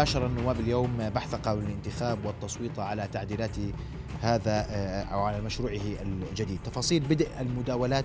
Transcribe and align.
باشر 0.00 0.26
النواب 0.26 0.60
اليوم 0.60 1.10
بحث 1.14 1.34
قانون 1.34 1.64
الانتخاب 1.64 2.24
والتصويت 2.24 2.78
على 2.78 3.08
تعديلات 3.12 3.56
هذا 4.20 4.66
آه، 4.70 5.02
أو 5.02 5.20
على 5.20 5.40
مشروعه 5.40 5.80
الجديد. 6.02 6.58
تفاصيل 6.64 7.00
بدء 7.00 7.28
المداولات 7.40 8.04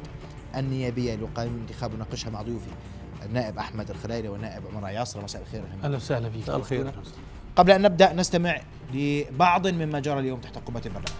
النيابية 0.56 1.16
لقانون 1.16 1.56
الانتخاب 1.56 1.96
نناقشها 1.96 2.30
مع 2.30 2.42
ضيوفي. 2.42 2.70
النائب 3.26 3.58
أحمد 3.58 3.90
الخليلي 3.90 4.30
والنائب 4.30 4.64
عمر 4.68 4.86
عياصر 4.86 5.24
مساء 5.24 5.42
الخير. 5.42 5.64
أهلا 5.84 5.96
وسهلا 5.96 6.30
فيك. 6.30 6.42
مساء 6.42 6.56
الخير. 6.56 6.92
قبل 7.56 7.72
أن 7.72 7.82
نبدأ 7.82 8.14
نستمع 8.14 8.62
لبعض 8.94 9.68
مما 9.68 10.00
جرى 10.00 10.20
اليوم 10.20 10.40
تحت 10.40 10.58
قبة 10.58 10.82
البرلمان 10.86 11.14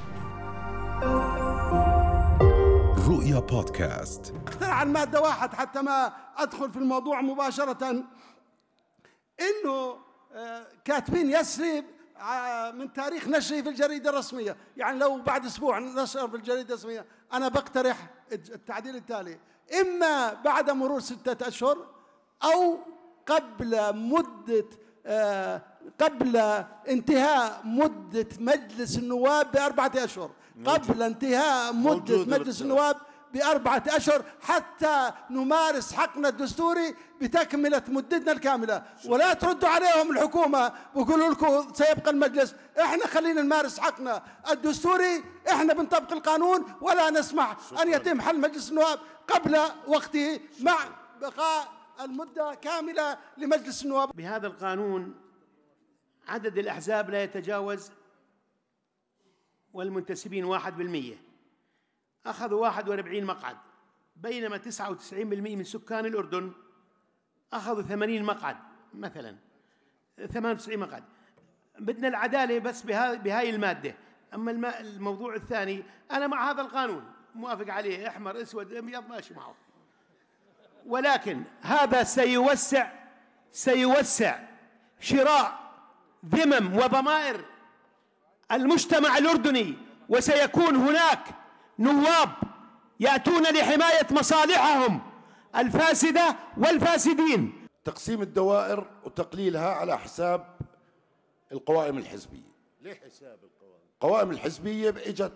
رؤيا 3.08 3.40
بودكاست. 3.40 4.34
اخترع 4.48 4.84
المادة 4.84 5.22
واحد 5.22 5.54
حتى 5.54 5.82
ما 5.82 6.14
أدخل 6.38 6.72
في 6.72 6.78
الموضوع 6.78 7.22
مباشرة. 7.22 7.90
إنه 9.40 9.72
آه، 9.72 10.05
كاتبين 10.86 11.30
يسري 11.32 11.84
آه، 12.18 12.72
من 12.72 12.94
تاريخ 12.94 13.28
نشره 13.28 13.62
في 13.62 13.70
الجريدة 13.70 14.10
الرسمية. 14.10 14.58
يعني 14.78 15.00
لو 15.00 15.22
بعد 15.22 15.46
أسبوع 15.46 15.80
نشر 15.80 16.28
في 16.28 16.36
الجريدة 16.36 16.74
الرسمية 16.74 17.06
أنا 17.34 17.48
بقترح 17.48 18.10
التعديل 18.32 18.96
التالي. 18.96 19.40
إما 19.82 20.34
بعد 20.34 20.70
مرور 20.70 21.00
ستة 21.00 21.48
أشهر 21.48 21.78
أو 22.44 22.78
قبل 23.26 23.96
مدة 23.96 24.66
آه، 25.06 25.62
قبل 26.02 26.38
انتهاء 26.90 27.62
مدة 27.64 28.28
مجلس 28.40 28.98
النواب 28.98 29.52
بأربعة 29.52 29.92
أشهر. 29.96 30.32
قبل 30.66 31.04
انتهاء 31.04 31.74
مدة 31.74 32.26
مجلس. 32.26 32.62
النواب 32.62 32.98
بأربعة 33.36 33.84
أشهر 33.88 34.26
حتى 34.42 35.12
نمارس 35.30 35.94
حقنا 35.94 36.30
الدستوري 36.30 36.96
بتكملة 37.22 37.84
مدتنا 37.88 38.32
الكاملة. 38.32 38.84
ولا 39.06 39.34
تردوا 39.34 39.70
عليهم 39.70 40.12
الحكومة. 40.12 40.74
ويقولوا 40.96 41.30
لكم 41.30 41.74
سيبقى 41.74 42.12
المجلس. 42.12 42.56
إحنا 42.80 43.08
خلينا 43.08 43.42
نمارس 43.42 43.80
حقنا 43.80 44.24
الدستوري. 44.52 45.24
إحنا 45.50 45.74
بنطبق 45.74 46.14
القانون. 46.14 46.66
ولا 46.82 47.10
نسمح 47.10 47.58
أن 47.82 47.92
يتم 47.92 48.22
حل 48.22 48.40
مجلس 48.40 48.70
النواب 48.70 49.00
قبل 49.28 49.58
وقته 49.88 50.40
مع 50.62 50.78
بقاء 51.22 51.72
المدة 52.02 52.54
كاملة 52.54 53.18
لمجلس 53.38 53.84
النواب. 53.84 54.12
بهذا 54.16 54.48
القانون 54.48 55.16
عدد 56.28 56.58
الأحزاب 56.58 57.10
لا 57.10 57.24
يتجاوز 57.24 57.92
والمنتسبين 59.74 60.46
واحد 60.46 60.78
بالمية. 60.78 61.25
أخذوا 62.26 62.62
واحد 62.62 62.90
وأربعين 62.90 63.26
مقعد. 63.26 63.58
بينما 64.16 64.58
تسعة 64.58 64.90
وتسعين 64.92 65.30
بالمية 65.30 65.56
من 65.56 65.64
سكان 65.64 66.06
الأردن 66.06 66.52
أخذوا 67.54 67.82
ثمانين 67.82 68.24
مقعد 68.24 68.58
مثلا. 68.94 69.36
ثمانية 70.34 70.56
وتسعين 70.56 70.80
مقعد. 70.80 71.04
بدنا 71.80 72.08
العدالة 72.08 72.60
بس 72.60 72.82
بها- 72.82 73.14
بهاي 73.14 73.50
المادة. 73.50 73.96
أما 74.34 74.52
الم- 74.52 74.66
الموضوع 74.66 75.36
الثاني 75.36 75.84
أنا 76.12 76.28
مع 76.28 76.52
هذا 76.52 76.62
القانون. 76.62 77.12
موافق 77.36 77.74
عليه 77.74 78.08
أحمر 78.08 78.42
أسود 78.42 78.74
أبيض 78.74 79.08
ماشي 79.10 79.34
معه. 79.34 79.56
ولكن 80.86 81.44
هذا 81.62 82.04
سيوسع 82.04 82.92
سيوسع 83.52 84.40
شراء 85.00 85.60
ذمم 86.26 86.78
وضمائر 86.78 87.46
المجتمع 88.52 89.18
الأردني 89.18 89.78
وسيكون 90.10 90.76
هناك 90.76 91.20
نواب 91.80 92.30
يأتون 93.00 93.44
لحماية 93.44 94.08
مصالحهم 94.12 95.02
الفاسدة 95.56 96.36
والفاسدين. 96.58 97.68
تقسيم 97.84 98.22
الدوائر 98.22 98.88
وتقليلها 99.06 99.70
على 99.74 99.98
حساب 99.98 100.56
القوائم 101.52 101.98
الحزبية. 101.98 102.52
ليه 102.82 102.94
حساب 103.06 103.40
القوائم. 103.44 103.82
القوائم 103.94 104.32
الحزبية 104.32 104.90
إجت 104.90 105.34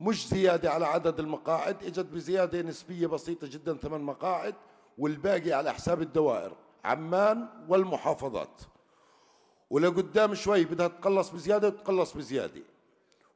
مش 0.00 0.28
زيادة 0.28 0.70
على 0.70 0.86
عدد 0.86 1.20
المقاعد 1.20 1.84
إجت 1.84 2.06
بزيادة 2.06 2.62
نسبية 2.62 3.06
بسيطة 3.06 3.46
جدا 3.46 3.76
ثمان 3.76 4.00
مقاعد 4.00 4.54
والباقي 4.98 5.52
على 5.52 5.72
حساب 5.72 6.02
الدوائر 6.02 6.56
عمان 6.84 7.48
والمحافظات. 7.68 8.62
ولقدام 9.70 10.34
شوي 10.34 10.64
بدها 10.64 10.88
تقلص 10.88 11.30
بزيادة 11.30 11.68
وتقلص 11.68 12.16
بزيادة. 12.16 12.62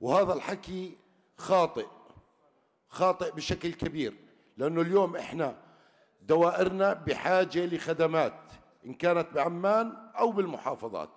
وهذا 0.01 0.33
الحكي 0.33 0.97
خاطئ. 1.37 1.87
خاطئ 2.95 3.31
بشكل 3.31 3.73
كبير 3.73 4.15
لأنه 4.57 4.81
اليوم 4.81 5.17
إحنا 5.17 5.57
دوائرنا 6.23 6.93
بحاجة 6.93 7.67
لخدمات 7.67 8.41
إن 8.87 8.95
كانت 8.95 9.27
بعمان 9.35 9.93
أو 10.19 10.33
بالمحافظات. 10.33 11.09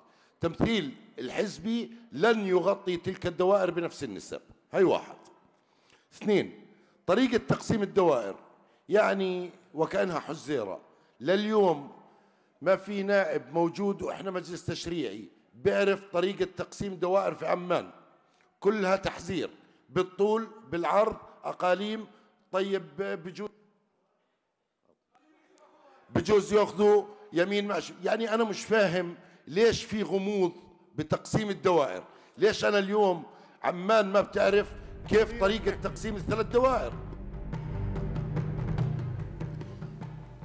تمثيل 0.41 0.95
الحزبي 1.19 1.91
لن 2.11 2.47
يغطي 2.47 2.97
تلك 2.97 3.27
الدوائر 3.27 3.71
بنفس 3.71 4.03
النسب. 4.03 4.41
هي 4.71 4.83
واحد. 4.83 5.15
اثنين 6.13 6.65
طريقة 7.07 7.37
تقسيم 7.37 7.83
الدوائر. 7.83 8.35
يعني 8.89 9.51
وكأنها 9.73 10.19
حزيرة. 10.19 10.81
لليوم 11.19 11.91
ما 12.61 12.75
في 12.75 13.03
نائب 13.03 13.53
موجود 13.53 14.01
وإحنا 14.01 14.31
مجلس 14.31 14.65
تشريعي 14.65 15.29
بيعرف 15.53 16.03
طريقة 16.13 16.47
تقسيم 16.57 16.95
دوائر 16.95 17.35
في 17.35 17.47
عمان. 17.47 17.89
كلها 18.59 18.95
تحذير. 18.95 19.49
بالطول 19.89 20.47
بالعرض 20.71 21.17
أقاليم. 21.43 22.07
طيب 22.51 22.83
بجوز 22.97 23.49
بجوز 26.15 26.53
ياخذوا 26.53 27.03
يمين 27.33 27.67
ماشي. 27.67 27.93
يعني 28.03 28.33
أنا 28.33 28.43
مش 28.43 28.61
فاهم 28.61 29.15
ليش 29.47 29.83
في 29.83 30.03
غموض 30.03 30.51
بتقسيم 30.95 31.49
الدوائر؟ 31.49 32.03
ليش 32.37 32.65
أنا 32.65 32.79
اليوم 32.79 33.23
عمان 33.63 34.05
ما 34.05 34.21
بتعرف 34.21 34.71
كيف 35.09 35.39
طريقة 35.41 35.71
تقسيم 35.71 36.15
الثلاث 36.15 36.45
دوائر؟ 36.45 36.93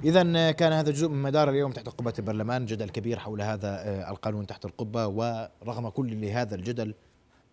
إذا 0.03 0.51
كان 0.51 0.73
هذا 0.73 0.91
جزء 0.91 1.07
من 1.07 1.21
مدار 1.21 1.49
اليوم 1.49 1.71
تحت 1.71 1.89
قبة 1.89 2.13
البرلمان 2.19 2.65
جدل 2.65 2.89
كبير 2.89 3.19
حول 3.19 3.41
هذا 3.41 3.67
آه، 3.67 4.11
القانون 4.11 4.47
تحت 4.47 4.65
القبة 4.65 5.07
ورغم 5.07 5.89
كل 5.89 6.25
هذا 6.25 6.55
الجدل 6.55 6.95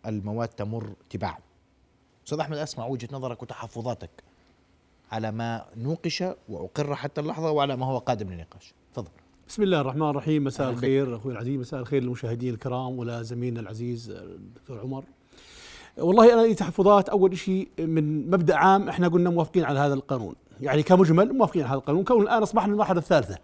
المواد 0.07 0.49
تمر 0.49 0.93
تباعا. 1.11 1.39
أستاذ 2.27 2.41
أحمد 2.41 2.59
أسمع 2.59 2.87
وجهة 2.87 3.09
نظرك 3.13 3.43
وتحفظاتك 3.43 4.11
على 5.13 5.31
ما 5.33 5.65
نوقش 5.77 6.25
وأقر 6.49 6.95
حتى 6.95 7.21
اللحظة 7.21 7.51
وعلى 7.51 7.77
ما 7.77 7.87
هو 7.87 7.99
قادم 7.99 8.31
للنقاش. 8.31 8.75
تفضل. 8.93 9.11
بسم 9.49 9.63
الله 9.63 9.81
الرحمن 9.81 10.11
الرحيم. 10.11 10.45
مساء. 10.45 10.71
الخير 10.71 11.17
أخوي 11.17 11.33
العزيز 11.33 11.61
مساء 11.61 11.81
الخير 11.81 12.03
للمشاهدين 12.03 12.55
الكرام 12.55 12.99
ولا 12.99 13.23
زميلنا 13.23 13.61
العزيز 13.61 14.11
الدكتور 14.11 14.81
عمر. 14.81 15.05
والله 15.99 16.35
أنا 16.35 16.41
لي 16.41 16.55
تحفظات. 16.55 17.09
أول 17.09 17.39
شيء 17.39 17.69
من 17.79 18.31
مبدأ 18.31 18.57
عام 18.57 18.89
إحنا 18.89 19.09
قلنا 19.09 19.31
موافقين 19.31 19.65
على 19.65 19.79
هذا 19.79 19.95
القانون. 19.95 20.35
يعني 20.61 20.83
كمجمل 20.83 21.33
موافقين 21.33 21.63
على 21.63 21.71
هذا 21.71 21.79
القانون. 21.79 22.05
كون 22.05 22.23
الآن 22.23 22.43
أصبحنا 22.43 22.73
المرحلة 22.73 22.99
الثالثة 22.99 23.39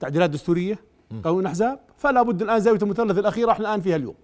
تعديلات 0.00 0.30
دستورية 0.30 0.78
قانون 1.24 1.46
أحزاب 1.46 1.80
فلا 1.96 2.22
بد 2.22 2.42
الآن 2.42 2.60
زاوية 2.60 2.78
المثلث 2.82 3.18
الأخيرة 3.18 3.52
إحنا 3.52 3.68
الآن 3.68 3.80
فيها 3.80 3.96
اليوم. 3.96 4.14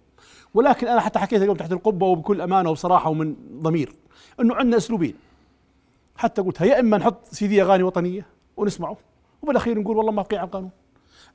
ولكن 0.54 0.86
أنا 0.88 1.00
حتى 1.00 1.19
حكيت 1.19 1.42
اليوم 1.42 1.56
تحت 1.56 1.72
القبة 1.72 2.06
وبكل 2.06 2.41
أمانة 2.41 2.70
وبصراحة 2.70 3.10
ومن 3.10 3.36
ضمير 3.62 3.92
أنه 4.41 4.54
عندنا 4.54 4.76
أسلوبين. 4.76 5.14
حتى 6.16 6.42
قلتها 6.42 6.64
يا 6.64 6.81
إما 6.81 6.98
نحط 6.98 7.25
سيدي 7.25 7.62
أغاني 7.62 7.82
وطنية 7.82 8.26
ونسمعه 8.56 8.97
وبالأخير 9.42 9.78
نقول 9.78 9.97
والله 9.97 10.12
موافقين 10.12 10.38
على 10.38 10.47
القانون. 10.47 10.70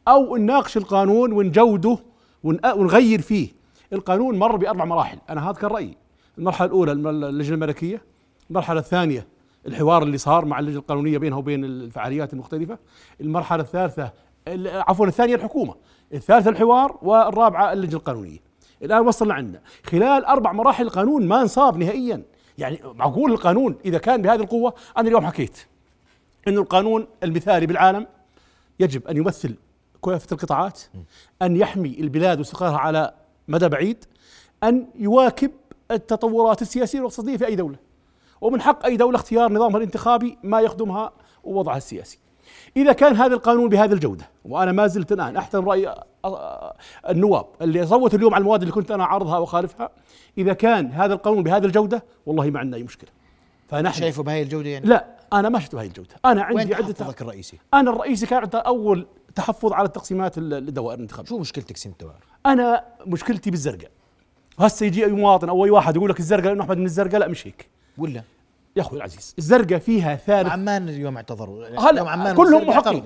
أو 0.07 0.37
نناقش 0.37 0.77
القانون 0.77 1.31
ونجوده 1.31 1.97
ون- 2.43 2.59
ونغير 2.75 3.21
فيه. 3.21 3.49
القانون 3.93 4.39
مر 4.39 4.55
بأربع 4.55 4.85
مراحل. 4.85 5.17
أنا 5.29 5.49
هذا 5.49 5.53
كان 5.57 5.69
رأيي. 5.71 5.97
المرحلة 6.37 6.67
الأولى 6.67 6.91
اللجنة 6.91 7.55
الملكية. 7.55 8.01
المرحلة 8.49 8.79
الثانية 8.79 9.27
الحوار 9.67 10.03
اللي 10.03 10.17
صار 10.17 10.45
مع 10.45 10.59
اللجنة 10.59 10.79
القانونية 10.79 11.17
بينها 11.17 11.37
وبين 11.37 11.65
الفعاليات 11.65 12.33
المختلفة. 12.33 12.77
المرحلة 13.21 13.61
الثالثة 13.63 14.11
ال- 14.47 14.67
عفوا 14.87 15.05
الثانية 15.07 15.35
الحكومة. 15.35 15.75
الثالثة 16.13 16.49
الحوار 16.49 16.97
والرابعة 17.01 17.73
اللجنة 17.73 17.97
القانونية. 17.99 18.39
الآن 18.83 19.07
وصلنا 19.07 19.33
عندنا. 19.33 19.61
خلال 19.85 20.25
أربع 20.25 20.51
مراحل 20.51 20.83
القانون 20.83 21.27
ما 21.27 21.41
انصاب 21.41 21.77
نهائيا. 21.77 22.23
يعني 22.57 22.79
معقول 22.95 23.31
القانون 23.31 23.75
إذا 23.85 23.97
كان 23.97 24.21
بهذه 24.21 24.39
القوة؟ 24.39 24.73
أنا 24.97 25.07
اليوم 25.07 25.25
حكيت 25.25 25.57
إنه 26.47 26.61
القانون 26.61 27.07
المثالي 27.23 27.65
بالعالم 27.65 28.07
يجب 28.79 29.07
أن 29.07 29.17
يمثل 29.17 29.55
كافة 30.05 30.27
القطاعات 30.31 30.81
أن 31.41 31.55
يحمي 31.55 31.99
البلاد 31.99 32.39
واستقرارها 32.39 32.77
على 32.77 33.13
مدى 33.47 33.69
بعيد 33.69 34.05
أن 34.63 34.87
يواكب 34.95 35.51
التطورات 35.91 36.61
السياسية 36.61 36.99
والاقتصاديه 36.99 37.37
في 37.37 37.45
أي 37.45 37.55
دولة. 37.55 37.77
ومن 38.41 38.61
حق 38.61 38.85
أي 38.85 38.97
دولة 38.97 39.15
اختيار 39.15 39.51
نظامها 39.51 39.77
الانتخابي 39.77 40.37
ما 40.43 40.61
يخدمها 40.61 41.11
ووضعها 41.43 41.77
السياسي. 41.77 42.19
إذا 42.77 42.93
كان 42.93 43.15
هذا 43.15 43.33
القانون 43.33 43.69
بهذه 43.69 43.93
الجودة 43.93 44.29
وأنا 44.45 44.71
ما 44.71 44.87
زلت 44.87 45.11
الآن 45.11 45.37
أحترم 45.37 45.69
رأي 45.69 45.95
آه، 46.25 46.75
النواب 47.09 47.45
اللي 47.61 47.85
صوتوا 47.87 48.17
اليوم 48.17 48.33
على 48.33 48.41
المواد 48.41 48.61
اللي 48.61 48.73
كنت 48.73 48.91
أنا 48.91 49.05
عارضها 49.05 49.37
واخالفها 49.37 49.89
إذا 50.37 50.53
كان 50.53 50.91
هذا 50.91 51.13
القانون 51.13 51.43
بهذه 51.43 51.65
الجودة 51.65 52.03
والله 52.25 52.49
ما 52.49 52.59
عندنا 52.59 52.77
أي 52.77 52.83
مشكلة. 52.83 53.09
فنحن 53.67 53.99
شايفه 53.99 54.23
بهاي 54.23 54.41
الجودة 54.41 54.69
يعني؟ 54.69 54.85
لا 54.85 55.05
أنا 55.33 55.49
ما 55.49 55.59
شفت 55.59 55.75
بهذه 55.75 55.87
الجودة. 55.87 56.15
أنا 56.25 56.47
وين 56.47 56.59
عندي 56.59 56.75
عدة 56.75 56.91
تحفظك 56.91 57.21
الرئيسي؟ 57.21 57.57
أنا 57.73 57.91
الرئيسي 57.91 58.25
كان 58.25 58.39
عند 58.39 58.55
أول 58.55 59.07
تحفظ 59.35 59.73
على 59.73 59.85
التقسيمات 59.85 60.37
ال- 60.37 60.53
الدوائر 60.53 60.95
الانتخابيه 60.97 61.29
شو 61.29 61.37
مشكله 61.37 61.63
تقسيم 61.63 61.91
الدوائر؟ 61.91 62.19
أنا 62.45 62.83
مشكلتي 63.05 63.51
بالزرقاء. 63.51 63.91
هسه 64.59 64.85
يجي 64.85 65.05
أي 65.05 65.11
مواطن 65.11 65.49
أو 65.49 65.65
أي 65.65 65.69
واحد 65.69 65.95
يقول 65.95 66.09
لك 66.09 66.19
الزرقاء 66.19 66.47
لأنه 66.49 66.63
أحمد 66.63 66.77
من 66.77 66.85
الزرقاء 66.85 67.19
لا 67.19 67.27
مش 67.27 67.47
هيك. 67.47 67.69
ولا؟ 67.97 68.23
يا 68.75 68.81
أخوي 68.81 68.97
العزيز. 68.97 69.35
الزرقاء 69.37 69.79
فيها 69.79 70.15
ثالث 70.15 70.49
عمان 70.49 70.89
اليوم 70.89 71.15
اعتذروا. 71.15 71.67
هلا 71.67 71.89
اليوم 71.89 72.07
عمان 72.07 72.35
كلهم 72.35 72.67
محقين. 72.67 73.01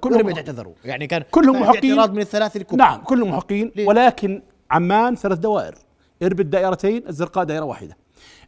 كلهم. 0.00 0.28
اعتذروا. 0.36 0.74
يعني 0.84 1.06
كان 1.06 1.22
كلهم 1.30 1.60
محقين. 1.60 1.98
اعتراض 1.98 2.14
من 2.14 2.20
الثلاثه 2.20 2.60
الكبرى 2.60 2.76
نعم 2.76 3.00
كلهم 3.00 3.28
محقين؟ 3.30 3.72
ولكن 3.78 4.42
عمان 4.70 5.14
ثلاث 5.16 5.38
دوائر. 5.38 5.74
اربد 6.22 6.50
دائرتين 6.50 7.08
الزرقاء 7.08 7.44
دائرة 7.44 7.64
واحدة. 7.64 7.96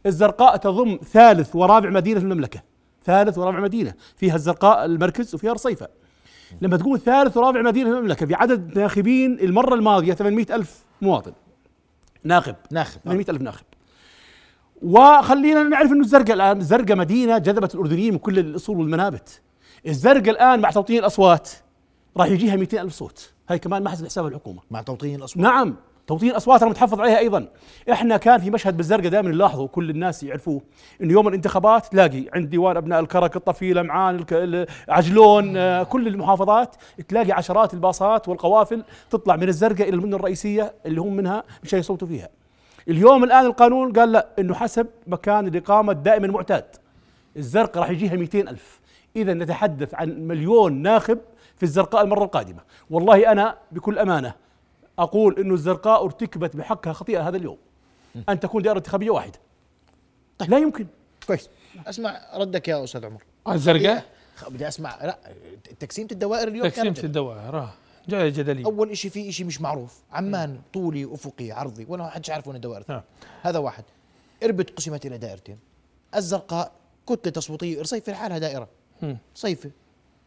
الزرقاء 0.05 0.57
تضم 0.57 0.99
ثالث 1.11 1.55
ورابع 1.55 1.89
مدينة 1.89 2.19
في 2.19 2.25
المملكة. 2.25 2.61
ثالث 3.05 3.37
ورابع 3.37 3.59
مدينة. 3.59 3.93
فيها 4.15 4.35
الزرقاء 4.35 4.85
المركز 4.85 5.35
وفيها 5.35 5.53
رصيفه 5.53 5.87
لما 6.61 6.77
تقول 6.77 6.99
ثالث 6.99 7.37
ورابع 7.37 7.61
مدينة 7.61 7.89
في 7.89 7.97
المملكة 7.97 8.25
في 8.25 8.35
عدد 8.35 8.77
ناخبين 8.77 9.39
المرة 9.39 9.75
الماضية 9.75 10.13
800 10.13 10.55
ألف 10.55 10.83
مواطن. 11.01 11.33
ناخب. 12.23 12.55
ناخب 12.71 13.01
800 13.05 13.25
ألف 13.29 13.41
ناخب. 13.41 13.65
وخلينا 14.81 15.63
نعرف 15.63 15.91
إنه 15.91 16.01
الزرقاء 16.01 16.33
الآن 16.33 16.57
الزرقاء 16.57 16.97
مدينة 16.97 17.37
جذبت 17.37 17.75
الأردنيين 17.75 18.13
من 18.13 18.19
كل 18.19 18.39
الأصول 18.39 18.77
والمنابت. 18.79 19.41
الزرقاء 19.87 20.29
الآن 20.29 20.59
مع 20.59 20.71
توطين 20.71 20.99
الأصوات 20.99 21.49
راح 22.17 22.27
يجيها 22.27 22.55
200 22.55 22.81
ألف 22.81 22.93
صوت. 22.93 23.31
هاي 23.49 23.59
كمان 23.59 23.83
ما 23.83 23.89
حسب 23.89 24.05
حساب 24.05 24.25
الحكومة. 24.27 24.61
مع 24.71 24.81
توطين 24.81 25.15
الأصوات. 25.19 25.37
نعم 25.45 25.75
توطين 26.07 26.29
الأصوات 26.29 26.61
أنا 26.61 26.71
متحفظ 26.71 26.99
عليها 26.99 27.17
أيضا. 27.17 27.47
إحنا 27.91 28.17
كان 28.17 28.39
في 28.41 28.49
مشهد 28.49 28.77
بالزرقاء 28.77 29.07
دائما 29.09 29.29
نلاحظه 29.29 29.67
كل 29.67 29.89
الناس 29.89 30.23
يعرفوه 30.23 30.61
إنه 31.01 31.13
يوم 31.13 31.27
الانتخابات 31.27 31.85
تلاقي 31.85 32.25
عند 32.33 32.49
ديوان 32.49 32.77
أبناء 32.77 32.99
الكرك 32.99 33.35
الطفيلة 33.35 34.09
الك- 34.09 34.33
ال- 34.33 34.67
عجلون 34.89 35.57
آه، 35.57 35.83
كل 35.83 36.07
المحافظات 36.07 36.75
تلاقي 37.07 37.31
عشرات 37.31 37.73
الباصات 37.73 38.27
والقوافل 38.29 38.83
تطلع 39.09 39.35
من 39.35 39.47
الزرقاء 39.47 39.89
إلى 39.89 39.95
المدن 39.95 40.13
الرئيسية 40.13 40.73
اللي 40.85 41.01
هم 41.01 41.15
منها 41.15 41.43
مشان 41.63 41.79
يصوتوا 41.79 42.07
فيها. 42.07 42.29
اليوم 42.87 43.23
الآن 43.23 43.45
القانون 43.45 43.93
قال 43.93 44.11
لا 44.11 44.27
إنه 44.39 44.53
حسب 44.53 44.87
مكان 45.07 45.47
الإقامة 45.47 45.91
الدائم 45.91 46.25
المعتاد. 46.25 46.65
الزرقاء 47.37 47.83
راح 47.83 47.89
يجيها 47.89 48.15
200 48.15 48.39
ألف. 48.39 48.79
إذا 49.15 49.33
نتحدث 49.33 49.93
عن 49.93 50.09
مليون 50.27 50.73
ناخب 50.73 51.19
في 51.57 51.63
الزرقاء 51.63 52.03
المرة 52.03 52.23
القادمة. 52.23 52.59
والله 52.89 53.31
أنا 53.31 53.57
بكل 53.71 53.99
أمانة 53.99 54.33
أقول 54.99 55.39
أنه 55.39 55.53
الزرقاء 55.53 56.05
ارتكبت 56.05 56.55
بحقها 56.55 56.93
خطيئة 56.93 57.27
هذا 57.27 57.37
اليوم. 57.37 57.57
أن 58.29 58.39
تكون 58.39 58.61
دائرة 58.61 58.77
انتخابية 58.77 59.09
واحدة. 59.09 59.39
طيب. 60.37 60.49
لا 60.49 60.57
يمكن. 60.57 60.87
كويس. 61.27 61.49
أسمع 61.87 62.21
ردك 62.35 62.67
يا 62.67 62.83
أستاذ 62.83 63.05
عمر. 63.05 63.23
الزرقاء؟ 63.47 64.05
بدي 64.49 64.67
أسمع. 64.67 65.05
لا 65.05 65.17
تقسيمة 65.79 66.07
الدوائر 66.11 66.47
اليوم. 66.47 66.67
تقسيمة 66.67 66.85
كانت 66.85 67.03
الدوائر 67.03 67.57
آه. 67.57 67.69
جاي 68.09 68.31
جدلية 68.31 68.65
أول 68.65 68.97
شيء 68.97 69.11
في 69.11 69.31
شيء 69.31 69.45
مش 69.45 69.61
معروف. 69.61 70.01
عمان 70.11 70.61
طولي 70.73 71.13
افقي 71.13 71.51
عرضي 71.51 71.85
ولا 71.89 72.09
حدش 72.09 72.29
عارف 72.29 72.47
وين 72.47 72.55
الدوائر 72.55 72.83
نعم. 72.89 73.01
هذا 73.41 73.59
واحد. 73.59 73.83
اربد 74.43 74.69
قسمت 74.69 75.05
إلى 75.05 75.17
دائرتين. 75.17 75.59
الزرقاء 76.15 76.71
كتلة 77.07 77.31
تصويتية 77.31 77.81
رصيفه 77.81 78.11
لحالها 78.11 78.37
دائرة. 78.37 78.67
مم. 79.01 79.17
صيفه 79.35 79.71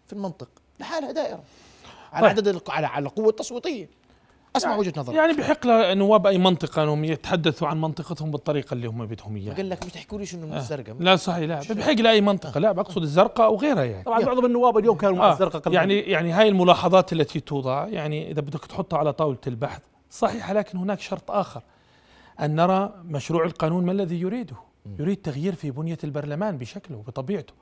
في 0.06 0.12
المنطق 0.12 0.48
لحالها 0.80 1.12
دائرة. 1.12 1.42
على 2.12 2.28
طيب. 2.28 2.38
عدد 2.38 2.62
على 2.68 2.86
على 2.86 3.08
قوه 3.08 3.32
تصويتيه 3.32 3.88
أسمع 4.58 4.76
وجهة 4.76 4.92
نظر 4.96 5.12
يعني 5.12 5.32
بحق 5.32 5.66
لنواب 5.66 6.26
أي 6.26 6.38
منطقة 6.38 6.82
أنهم 6.82 7.04
يتحدثوا 7.04 7.68
عن 7.68 7.80
منطقتهم 7.80 8.30
بالطريقة 8.30 8.74
اللي 8.74 8.88
هم 8.88 9.06
بدهم 9.06 9.36
إياها. 9.36 9.54
قال 9.54 9.68
لك 9.68 9.86
مش 9.86 9.92
تحكوا 9.92 10.18
لي 10.18 10.26
شنو 10.26 10.46
من 10.46 10.52
آه. 10.52 10.56
الزرقاء 10.56 10.96
لا 11.00 11.16
صحيح 11.16 11.48
لا. 11.48 11.74
بحق 11.74 11.92
لأي 11.92 12.20
منطقة 12.20 12.60
لا 12.60 12.72
بقصد 12.72 13.02
الزرقاء 13.02 13.46
أو 13.46 13.56
غيرها 13.56 13.84
يعني. 13.84 14.04
طبعا 14.04 14.20
معظم 14.20 14.46
النواب 14.46 14.78
اليوم 14.78 14.96
كانوا 14.96 15.16
مع 15.16 15.28
آه. 15.28 15.32
الزرقاء 15.32 15.62
قبل 15.62 15.74
يعني 15.74 15.98
يعني 15.98 16.32
هاي 16.32 16.48
الملاحظات 16.48 17.12
التي 17.12 17.40
توضع 17.40 17.86
يعني 17.88 18.30
إذا 18.30 18.40
بدك 18.40 18.64
تحطها 18.64 18.98
على 18.98 19.12
طاولة 19.12 19.38
البحث 19.46 19.80
صحيح 20.10 20.50
لكن 20.50 20.78
هناك 20.78 21.00
شرط 21.00 21.30
آخر 21.30 21.62
أن 22.40 22.54
نرى 22.54 22.94
مشروع 23.04 23.44
القانون 23.44 23.86
ما 23.86 23.92
الذي 23.92 24.20
يريده. 24.20 24.56
يريد 24.98 25.16
تغيير 25.16 25.54
في 25.54 25.70
بنية 25.70 25.98
البرلمان 26.04 26.58
بشكله 26.58 26.96
وبطبيعته. 26.96 27.52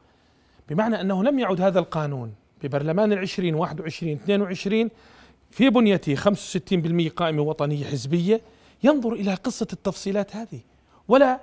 بمعنى 0.69 1.01
أنه 1.01 1.25
لم 1.25 1.39
يعد 1.39 1.61
هذا 1.61 1.79
القانون 1.79 2.35
ببرلمان 2.63 3.13
العشرين 3.13 3.55
21 3.55 4.13
22 4.13 4.91
في 5.51 5.71
بنيته 5.71 6.15
65% 6.15 7.09
قائمة 7.09 7.43
وطنية 7.43 7.85
حزبية 7.85 8.41
ينظر 8.85 9.13
إلى 9.13 9.35
قصة 9.35 9.67
التفصيلات 9.73 10.37
هذه. 10.37 10.61
ولا 11.09 11.41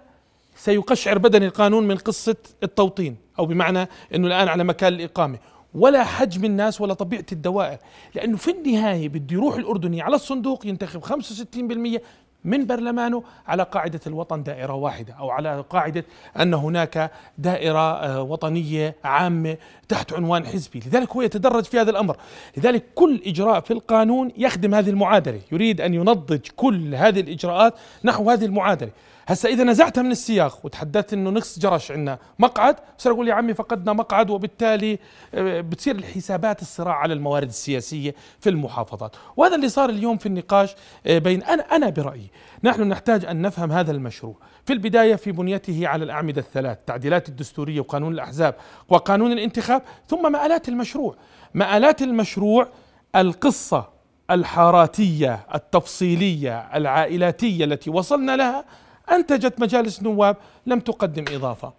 سيقشعر 0.56 1.18
بدن 1.18 1.44
القانون 1.44 1.88
من 1.88 1.98
قصة 1.98 2.36
التوطين 2.64 3.16
أو 3.40 3.46
بمعنى 3.46 3.88
أنه 4.16 4.28
الآن 4.28 4.48
على 4.48 4.64
مكان 4.64 4.94
الإقامة. 4.94 5.38
ولا 5.74 6.04
حجم 6.04 6.46
الناس 6.46 6.82
ولا 6.82 6.94
طبيعة 6.94 7.26
الدوائر. 7.32 7.78
لأنه 8.16 8.38
في 8.38 8.52
النهاية 8.52 9.10
بده 9.10 9.36
يروح 9.36 9.56
الأردني 9.56 10.02
على 10.02 10.16
الصندوق 10.16 10.66
ينتخب 10.66 11.04
65% 11.04 12.02
من 12.46 12.66
برلمانه 12.66 13.24
على 13.48 13.64
قاعدة 13.64 14.00
الوطن 14.08 14.44
دائرة 14.44 14.74
واحدة 14.74 15.14
أو 15.14 15.30
على 15.30 15.66
قاعدة 15.70 16.06
أن 16.40 16.54
هناك 16.54 17.12
دائرة 17.38 17.94
آه، 17.94 18.22
وطنية 18.22 18.96
عامة 19.04 19.58
تحت 19.88 20.14
عنوان 20.14 20.46
حزبي. 20.46 20.80
لذلك 20.80 21.12
هو 21.12 21.22
يتدرج 21.22 21.64
في 21.64 21.80
هذا 21.80 21.92
الأمر. 21.92 22.18
لذلك 22.58 22.84
كل 22.96 23.22
إجراء 23.26 23.60
في 23.60 23.72
القانون 23.72 24.32
يخدم 24.38 24.76
هذه 24.76 24.90
المعادلة. 24.90 25.40
يريد 25.52 25.82
أن 25.82 25.94
ينضج 25.94 26.48
كل 26.56 26.96
هذه 26.96 27.20
الإجراءات 27.20 27.74
نحو 28.04 28.30
هذه 28.30 28.46
المعادلة. 28.46 28.92
هسا 29.28 29.50
إذا 29.50 29.64
نزعتها 29.64 30.02
من 30.02 30.12
السياق 30.12 30.60
وتحدثت 30.66 31.14
أنه 31.14 31.30
نقص 31.30 31.60
جرش 31.60 31.92
عندنا 31.92 32.20
مقعد 32.40 32.76
بصير 32.98 33.12
أقول 33.12 33.28
يا 33.28 33.34
عمي 33.34 33.54
فقدنا 33.54 33.94
مقعد 33.94 34.30
وبالتالي 34.30 35.00
آه، 35.34 35.62
بتصير 35.62 35.96
الحسابات 35.96 36.62
الصراع 36.62 36.96
على 36.96 37.14
الموارد 37.14 37.48
السياسية 37.48 38.16
في 38.40 38.50
المحافظات. 38.50 39.16
وهذا 39.38 39.56
اللي 39.56 39.70
صار 39.70 39.90
اليوم 39.90 40.18
في 40.18 40.26
النقاش 40.26 40.76
آه، 41.08 41.18
بين 41.18 41.44
أنا 41.44 41.64
أنا 41.64 41.90
برأيي 41.90 42.30
نحن 42.64 42.82
نحتاج 42.82 43.26
أن 43.26 43.42
نفهم 43.42 43.72
هذا 43.72 43.92
المشروع. 43.92 44.36
في 44.66 44.74
البداية 44.74 45.16
في 45.16 45.32
بنيته 45.32 45.88
على 45.88 46.04
الأعمدة 46.04 46.42
الثلاث 46.42 46.78
تعديلات 46.86 47.30
الدستورية 47.30 47.80
وقانون 47.80 48.14
الأحزاب 48.14 48.56
وقانون 48.90 49.32
الانتخاب 49.32 49.82
ثم 50.08 50.32
مآلات 50.32 50.70
المشروع. 50.70 51.16
مآلات 51.54 52.02
المشروع 52.02 52.68
القصة 53.16 53.90
الحاراتية 54.32 55.46
التفصيلية 55.56 56.60
العائلاتية 56.76 57.66
التي 57.66 57.90
وصلنا 57.90 58.36
لها 58.36 58.66
أنتجت 59.12 59.60
مجالس 59.60 60.04
نواب 60.04 60.38
لم 60.66 60.80
تقدم 60.80 61.26
إضافة. 61.36 61.74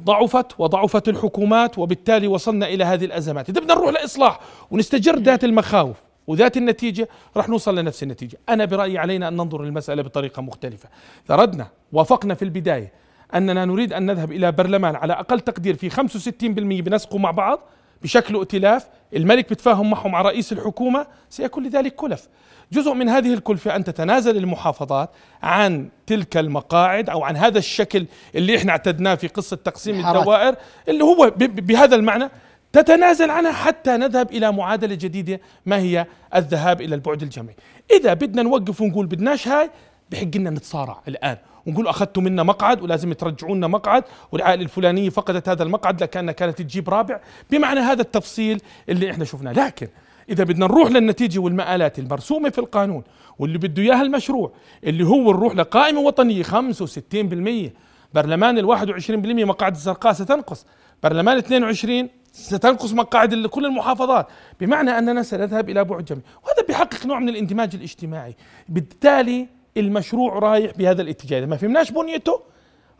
ضعفت 0.00 0.60
وضعفت 0.60 1.08
الحكومات 1.08 1.78
وبالتالي 1.78 2.26
وصلنا 2.26 2.66
إلى 2.66 2.84
هذه 2.84 3.04
الأزمات. 3.04 3.48
إذا 3.48 3.60
بدنا 3.60 3.74
نروح 3.74 3.90
لإصلاح 3.90 4.40
ونستجر 4.70 5.18
ذات 5.18 5.44
المخاوف 5.44 5.96
وذات 6.26 6.56
النتيجة 6.56 7.08
راح 7.36 7.48
نوصل 7.48 7.78
لنفس 7.78 8.02
النتيجة. 8.02 8.38
أنا 8.48 8.64
برأيي 8.64 8.98
علينا 8.98 9.28
أن 9.28 9.36
ننظر 9.36 9.62
للمسألة 9.62 10.02
بطريقة 10.02 10.42
مختلفة. 10.42 10.88
ردنا 11.30 11.68
وافقنا 11.92 12.34
في 12.34 12.42
البداية 12.42 12.92
أننا 13.34 13.64
نريد 13.64 13.92
أن 13.92 14.06
نذهب 14.06 14.32
إلى 14.32 14.52
برلمان 14.52 14.96
على 14.96 15.12
أقل 15.12 15.40
تقدير 15.40 15.76
في 15.76 15.90
65% 15.90 16.82
بنسقوا 16.82 17.18
مع 17.20 17.30
بعض 17.30 17.60
بشكل 18.02 18.36
ائتلاف. 18.36 18.88
الملك 19.16 19.50
بتفاهم 19.50 19.90
معهم 19.90 20.10
مع 20.10 20.22
رئيس 20.22 20.52
الحكومة 20.52 21.06
سيكون 21.30 21.66
لذلك 21.66 21.94
كلف. 21.94 22.28
جزء 22.72 22.92
من 22.92 23.08
هذه 23.08 23.34
الكلفة 23.34 23.76
أن 23.76 23.84
تتنازل 23.84 24.36
المحافظات 24.36 25.10
عن 25.42 25.88
تلك 26.06 26.36
المقاعد 26.36 27.10
أو 27.10 27.24
عن 27.24 27.36
هذا 27.36 27.58
الشكل 27.58 28.06
اللي 28.34 28.56
إحنا 28.56 28.72
اعتدناه 28.72 29.14
في 29.14 29.28
قصة 29.28 29.56
تقسيم 29.56 29.98
الحارات. 29.98 30.20
الدوائر 30.20 30.54
اللي 30.88 31.04
هو 31.04 31.32
بهذا 31.38 31.96
المعنى 31.96 32.30
تتنازل 32.72 33.30
عنها 33.30 33.52
حتى 33.52 33.96
نذهب 33.96 34.30
إلى 34.30 34.52
معادلة 34.52 34.94
جديدة 34.94 35.40
ما 35.66 35.78
هي 35.78 36.06
الذهاب 36.34 36.80
إلى 36.80 36.94
البعد 36.94 37.22
الجمعي 37.22 37.56
إذا 37.90 38.14
بدنا 38.14 38.42
نوقف 38.42 38.80
ونقول 38.80 39.06
بدناش 39.06 39.48
هاي 39.48 39.70
بحق 40.10 40.36
لنا 40.36 40.50
نتصارع 40.50 41.00
الآن 41.08 41.36
ونقول 41.66 41.88
أخذتوا 41.88 42.22
منا 42.22 42.42
مقعد 42.42 42.82
ولازم 42.82 43.12
ترجعوا 43.12 43.54
لنا 43.54 43.66
مقعد 43.66 44.04
والعائلة 44.32 44.62
الفلانية 44.62 45.10
فقدت 45.10 45.48
هذا 45.48 45.62
المقعد 45.62 46.02
لكأنها 46.02 46.32
كانت 46.32 46.58
تجيب 46.58 46.88
رابع 46.90 47.20
بمعنى 47.50 47.80
هذا 47.80 48.02
التفصيل 48.02 48.60
اللي 48.88 49.10
إحنا 49.10 49.24
شفناه 49.24 49.52
لكن 49.52 49.88
إذا 50.32 50.44
بدنا 50.44 50.66
نروح 50.66 50.90
للنتيجة 50.90 51.38
والمآلات 51.38 51.98
المرسومة 51.98 52.50
في 52.50 52.58
القانون 52.58 53.02
واللي 53.38 53.58
بده 53.58 53.82
إياها 53.82 54.02
المشروع 54.02 54.52
اللي 54.84 55.06
هو 55.06 55.32
نروح 55.32 55.56
لقائمة 55.56 56.00
وطنية 56.00 56.42
65% 56.42 57.70
برلمان 58.14 58.58
ال 58.58 58.66
21% 58.66 59.10
مقاعد 59.44 59.74
الزرقاء 59.74 60.12
ستنقص. 60.12 60.66
برلمان 61.02 61.36
22 61.36 62.08
ستنقص 62.32 62.92
مقاعد 62.92 63.46
كل 63.46 63.66
المحافظات. 63.66 64.26
بمعنى 64.60 64.98
أننا 64.98 65.22
سنذهب 65.22 65.70
إلى 65.70 65.84
بعد 65.84 66.04
جمعي 66.04 66.22
وهذا 66.44 66.66
بيحقق 66.68 67.06
نوع 67.06 67.18
من 67.18 67.28
الاندماج 67.28 67.74
الاجتماعي. 67.74 68.36
بالتالي 68.68 69.48
المشروع 69.76 70.38
رايح 70.38 70.72
بهذا 70.76 71.02
الاتجاه. 71.02 71.38
إذا 71.38 71.46
ما 71.46 71.56
فهمناش 71.56 71.90
بنيته 71.90 72.51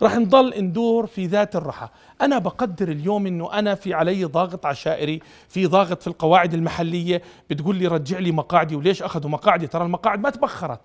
راح 0.03 0.17
نضل 0.17 0.55
ندور 0.63 1.07
في 1.07 1.27
ذات 1.27 1.57
الرحى 1.57 1.89
أنا 2.21 2.39
بقدر 2.39 2.89
اليوم 2.89 3.27
أنه 3.27 3.53
أنا 3.53 3.75
في 3.75 3.95
علي 3.95 4.25
ضاغط 4.25 4.67
عشائري 4.67 5.21
في 5.49 5.67
ضاغط 5.67 6.01
في 6.03 6.07
القواعد 6.07 6.55
المحلية 6.55 7.23
بتقول 7.51 7.77
لي 7.77 7.87
رجع 7.87 8.19
لي 8.19 8.33
مقاعدي 8.33 8.77
وليش 8.77 9.03
أخذوا 9.03 9.31
مقاعدي؟ 9.31 9.67
ترى 9.67 9.85
المقاعد 9.85 10.21
ما 10.21 10.31
تبخرت. 10.31 10.81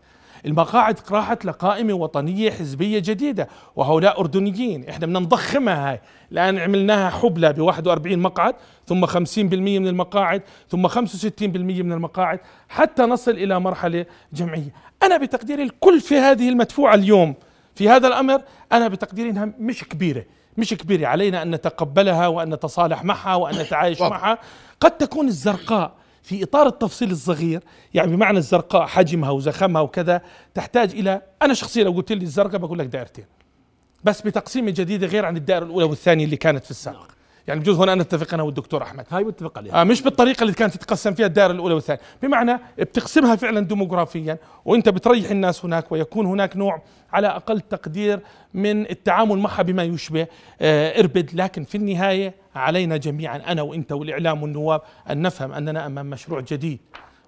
المقاعد 0.45 0.99
راحت 1.11 1.45
لقائمة 1.45 1.93
وطنية 1.93 2.51
حزبية 2.51 2.99
جديدة 2.99 3.47
وهؤلاء 3.75 4.19
أردنيين. 4.19 4.89
إحنا 4.89 5.05
بدنا 5.05 5.19
نضخمها 5.19 5.91
هاي. 5.91 6.01
الآن 6.31 6.57
عملناها 6.57 7.09
حبلى 7.09 7.53
ب 7.53 7.59
41 7.61 8.19
مقعد 8.19 8.55
ثم 8.85 9.05
50% 9.05 9.09
من 9.53 9.87
المقاعد 9.87 10.41
ثم 10.69 10.87
65% 10.87 10.93
من 11.41 11.91
المقاعد 11.93 12.39
حتى 12.69 13.03
نصل 13.03 13.31
إلى 13.31 13.59
مرحلة 13.59 14.05
جمعية. 14.33 14.73
أنا 15.03 15.17
بتقديري 15.17 15.63
الكلفة 15.63 16.31
هذه 16.31 16.49
المدفوعة 16.49 16.95
اليوم 16.95 17.35
في 17.77 17.89
هذا 17.89 18.07
الأمر 18.07 18.41
أنا 18.71 18.87
بتقديري 18.87 19.29
أنها 19.29 19.45
مش 19.59 19.83
كبيرة 19.83 20.25
مش 20.57 20.73
كبيرة 20.73 21.07
علينا 21.07 21.41
أن 21.41 21.51
نتقبلها 21.51 22.27
وأن 22.27 22.53
نتصالح 22.53 23.03
معها 23.03 23.35
وأن 23.35 23.55
نتعايش 23.55 24.01
معها. 24.01 24.37
قد 24.79 24.91
تكون 24.91 25.27
الزرقاء 25.27 25.93
في 26.23 26.43
إطار 26.43 26.67
التفصيل 26.67 27.11
الصغير 27.11 27.63
يعني 27.93 28.15
بمعنى 28.15 28.37
الزرقاء 28.37 28.85
حجمها 28.87 29.29
وزخمها 29.29 29.81
وكذا 29.81 30.21
تحتاج 30.53 30.91
إلى 30.91 31.21
أنا 31.41 31.53
شخصيا 31.53 31.83
لو 31.83 31.91
قلت 31.91 32.11
لي 32.11 32.23
الزرقاء 32.23 32.57
بقول 32.57 32.79
لك 32.79 32.85
دائرتين 32.87 33.25
بس 34.03 34.21
بتقسيمة 34.21 34.71
جديدة 34.71 35.07
غير 35.07 35.25
عن 35.25 35.37
الدائرة 35.37 35.65
الأولى 35.65 35.85
والثانية 35.85 36.25
اللي 36.25 36.37
كانت 36.37 36.63
في 36.65 36.71
السابق. 36.71 37.11
يعني 37.47 37.59
بجوز 37.59 37.79
هنا 37.79 37.95
نتفق 37.95 38.33
أنا 38.33 38.43
والدكتور 38.43 38.83
أحمد. 38.83 39.05
هاي 39.09 39.23
متفق 39.23 39.57
عليها. 39.57 39.81
آه 39.81 39.83
مش 39.83 40.01
بالطريقة 40.01 40.41
اللي 40.41 40.53
كانت 40.53 40.73
تتقسم 40.73 41.13
فيها 41.13 41.25
الدائرة 41.25 41.51
الأولى 41.51 41.73
والثانية. 41.73 42.01
بمعنى 42.21 42.59
بتقسمها 42.79 43.35
فعلا 43.35 43.59
ديموغرافيا 43.59 44.37
وأنت 44.65 44.89
بتريح 44.89 45.31
الناس 45.31 45.65
هناك 45.65 45.91
ويكون 45.91 46.25
هناك 46.25 46.57
نوع 46.57 46.81
على 47.13 47.27
أقل 47.27 47.61
تقدير 47.61 48.19
من 48.53 48.89
التعامل 48.89 49.37
معها 49.37 49.61
بما 49.61 49.83
يشبه 49.83 50.27
آه 50.61 50.99
إربد. 50.99 51.29
لكن 51.33 51.63
في 51.63 51.75
النهاية 51.75 52.33
علينا 52.55 52.97
جميعا 52.97 53.37
أنا 53.37 53.61
وأنت 53.61 53.91
والإعلام 53.91 54.43
والنواب 54.43 54.81
أن 55.09 55.21
نفهم 55.21 55.51
أننا 55.51 55.85
أمام 55.85 56.09
مشروع 56.09 56.39
جديد. 56.39 56.79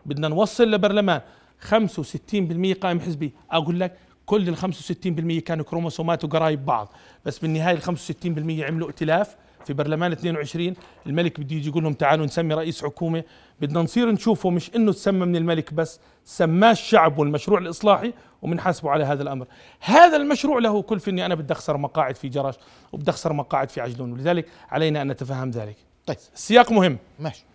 بدنا 0.06 0.28
نوصل 0.28 0.72
لبرلمان. 0.72 1.22
65% 1.70 2.74
قائم 2.74 3.00
حزبي. 3.00 3.34
أقول 3.52 3.80
لك 3.80 3.94
كل 4.26 4.50
ال 4.50 4.58
65% 4.58 5.40
كانوا 5.40 5.66
كروموسومات 5.66 6.24
وقرايب 6.24 6.66
بعض. 6.66 6.94
بس 7.26 7.40
بالنهاية 7.40 7.76
ال 7.76 7.82
65% 7.82 8.64
عملوا 8.64 8.88
ائتلاف. 8.88 9.36
في 9.66 9.74
برلمان 9.74 10.12
22 10.12 10.74
الملك 11.06 11.40
بده 11.40 11.56
يجي 11.56 11.70
يقول 11.70 11.84
لهم 11.84 11.94
تعالوا 11.94 12.26
نسمي 12.26 12.54
رئيس 12.54 12.84
حكومة. 12.84 13.24
بدنا 13.62 13.82
نصير 13.82 14.12
نشوفه 14.12 14.50
مش 14.50 14.76
إنه 14.76 14.92
تسمى 14.94 15.26
من 15.26 15.36
الملك 15.36 15.74
بس 15.74 16.00
سماه 16.26 16.72
الشعب 16.72 17.18
والمشروع 17.18 17.60
الإصلاحي 17.60 18.14
وبنحاسبه 18.42 18.90
على 18.90 19.04
هذا 19.04 19.24
الأمر. 19.24 19.48
هذا 19.80 20.18
المشروع 20.18 20.60
له 20.60 20.82
كلفه 20.82 21.10
إني 21.10 21.26
أنا 21.26 21.36
بدي 21.36 21.54
أخسر 21.54 21.78
مقاعد 21.78 22.16
في 22.16 22.30
جرش 22.30 22.56
وبدي 22.92 23.12
أخسر 23.12 23.34
مقاعد 23.34 23.70
في 23.70 23.82
عجلون. 23.82 24.12
ولذلك 24.12 24.46
علينا 24.70 25.02
أن 25.02 25.08
نتفهم 25.08 25.52
ذلك. 25.52 25.76
طيب. 26.06 26.18
السياق 26.36 26.72
مهم. 26.72 26.98
ماشي. 27.20 27.46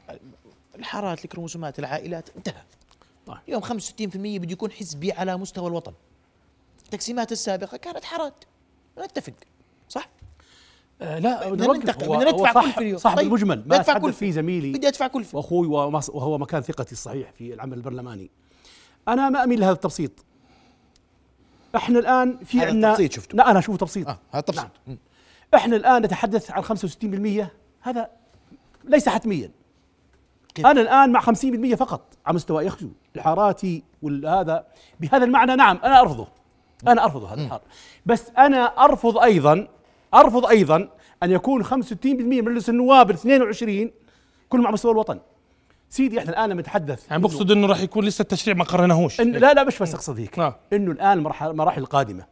الحارات 0.79 1.25
الكروموسومات 1.25 1.79
العائلات 1.79 2.29
انتهى. 2.37 2.63
طيب. 3.27 3.37
اليوم 3.49 3.63
65% 3.63 4.39
بده 4.39 4.53
يكون 4.53 4.71
حزبي 4.71 5.13
على 5.13 5.37
مستوى 5.37 5.69
الوطن. 5.69 5.93
التقسيمات 6.85 7.33
السابقة 7.33 7.77
كانت 7.77 8.05
حارات. 8.05 8.45
نتفق. 8.99 9.33
صح؟ 9.89 10.09
آه 11.03 11.19
لا 11.19 11.51
بدنا 11.51 11.67
هو- 11.67 11.73
بدنا 11.73 12.31
ندفع 12.31 12.53
كلفة 12.63 12.81
اليوم. 12.83 12.99
صح 12.99 13.15
طيب، 13.15 13.25
بالمجمل 13.25 13.57
بدي 13.57 13.69
ما 13.77 13.83
تحدث 13.83 14.03
كلفة. 14.03 14.19
فيه 14.19 14.31
زميلي. 14.31 14.73
بدي 14.73 14.89
أدفع 14.89 15.07
كلفه 15.07 15.37
وأخوي 15.37 15.67
ومص- 15.67 16.11
وهو 16.11 16.39
مكان 16.39 16.63
ثقتي 16.63 16.93
الصحيح 16.93 17.33
في 17.33 17.55
العمل 17.55 17.77
البرلماني. 17.77 18.31
أنا 19.09 19.29
ما 19.31 19.45
أميل 19.45 19.61
لهذا 19.61 19.73
التبسيط. 19.73 20.11
إحنا 21.77 21.99
الآن 21.99 22.39
في 22.45 22.65
عندنا 22.65 22.89
التبسيط 22.91 23.13
شفته. 23.13 23.37
لا 23.37 23.51
أنا 23.51 23.59
اشوفه 23.59 23.79
تبسيط. 23.79 24.09
آه 24.09 24.19
هذا 24.33 24.41
تبسيط 24.41 24.71
نعم. 24.87 24.99
إحنا 25.55 25.77
الآن 25.77 26.03
نتحدث 26.03 26.51
عن 26.51 26.63
65% 26.63 27.53
هذا 27.81 28.09
ليس 28.85 29.09
حتميا. 29.09 29.51
كيف؟ 30.55 30.67
أنا 30.67 30.81
الآن 30.81 31.13
مع 31.13 31.21
50% 31.21 31.75
فقط 31.75 32.15
على 32.27 32.35
مستوى 32.35 32.67
يخشو 32.67 32.89
الحاراتي 33.17 33.83
وهذا 34.03 34.67
بهذا 35.01 35.25
المعنى 35.25 35.57
نعم 35.57 35.79
أنا 35.85 36.01
أرفضه. 36.01 36.29
أنا 36.89 37.05
ارفض 37.05 37.25
هذا 37.25 37.43
الحار 37.43 37.61
بس 38.07 38.31
أنا 38.39 38.85
أرفض 38.85 39.19
أيضا 39.19 39.69
أرفض 40.15 40.47
أيضا 40.47 40.89
أن 41.23 41.31
يكون 41.31 41.65
65% 41.65 41.71
من 42.05 42.45
مجلس 42.45 42.69
النواب 42.69 43.11
ال 43.11 43.15
22 43.15 43.91
كلهم 44.49 44.67
على 44.67 44.73
مستوى 44.73 44.93
الوطن. 44.93 45.21
سيدي 45.89 46.19
إحنا 46.19 46.31
الآن 46.31 46.51
لما 46.51 46.61
نتحدث 46.61 47.11
يعني 47.11 47.23
بقصد 47.23 47.51
إنه 47.51 47.67
راح 47.67 47.81
يكون 47.81 48.05
لسه 48.05 48.23
التشريع 48.23 48.57
ما 48.57 48.65
قرناهوش. 48.65 49.21
إن 49.21 49.33
لا 49.33 49.55
لا 49.55 49.65
مش 49.65 49.79
بس 49.79 49.95
أقصد 49.95 50.21
هيك. 50.21 50.39
نعم. 50.39 50.53
إنه 50.73 50.93
الآن 50.93 51.19
المراحل 51.19 51.51
المراحل 51.51 51.81
القادمه 51.81 52.25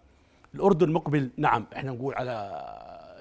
الأردن 0.55 0.93
مقبل 0.93 1.31
نعم 1.37 1.67
إحنا 1.77 1.91
نقول 1.93 2.15
على 2.15 2.65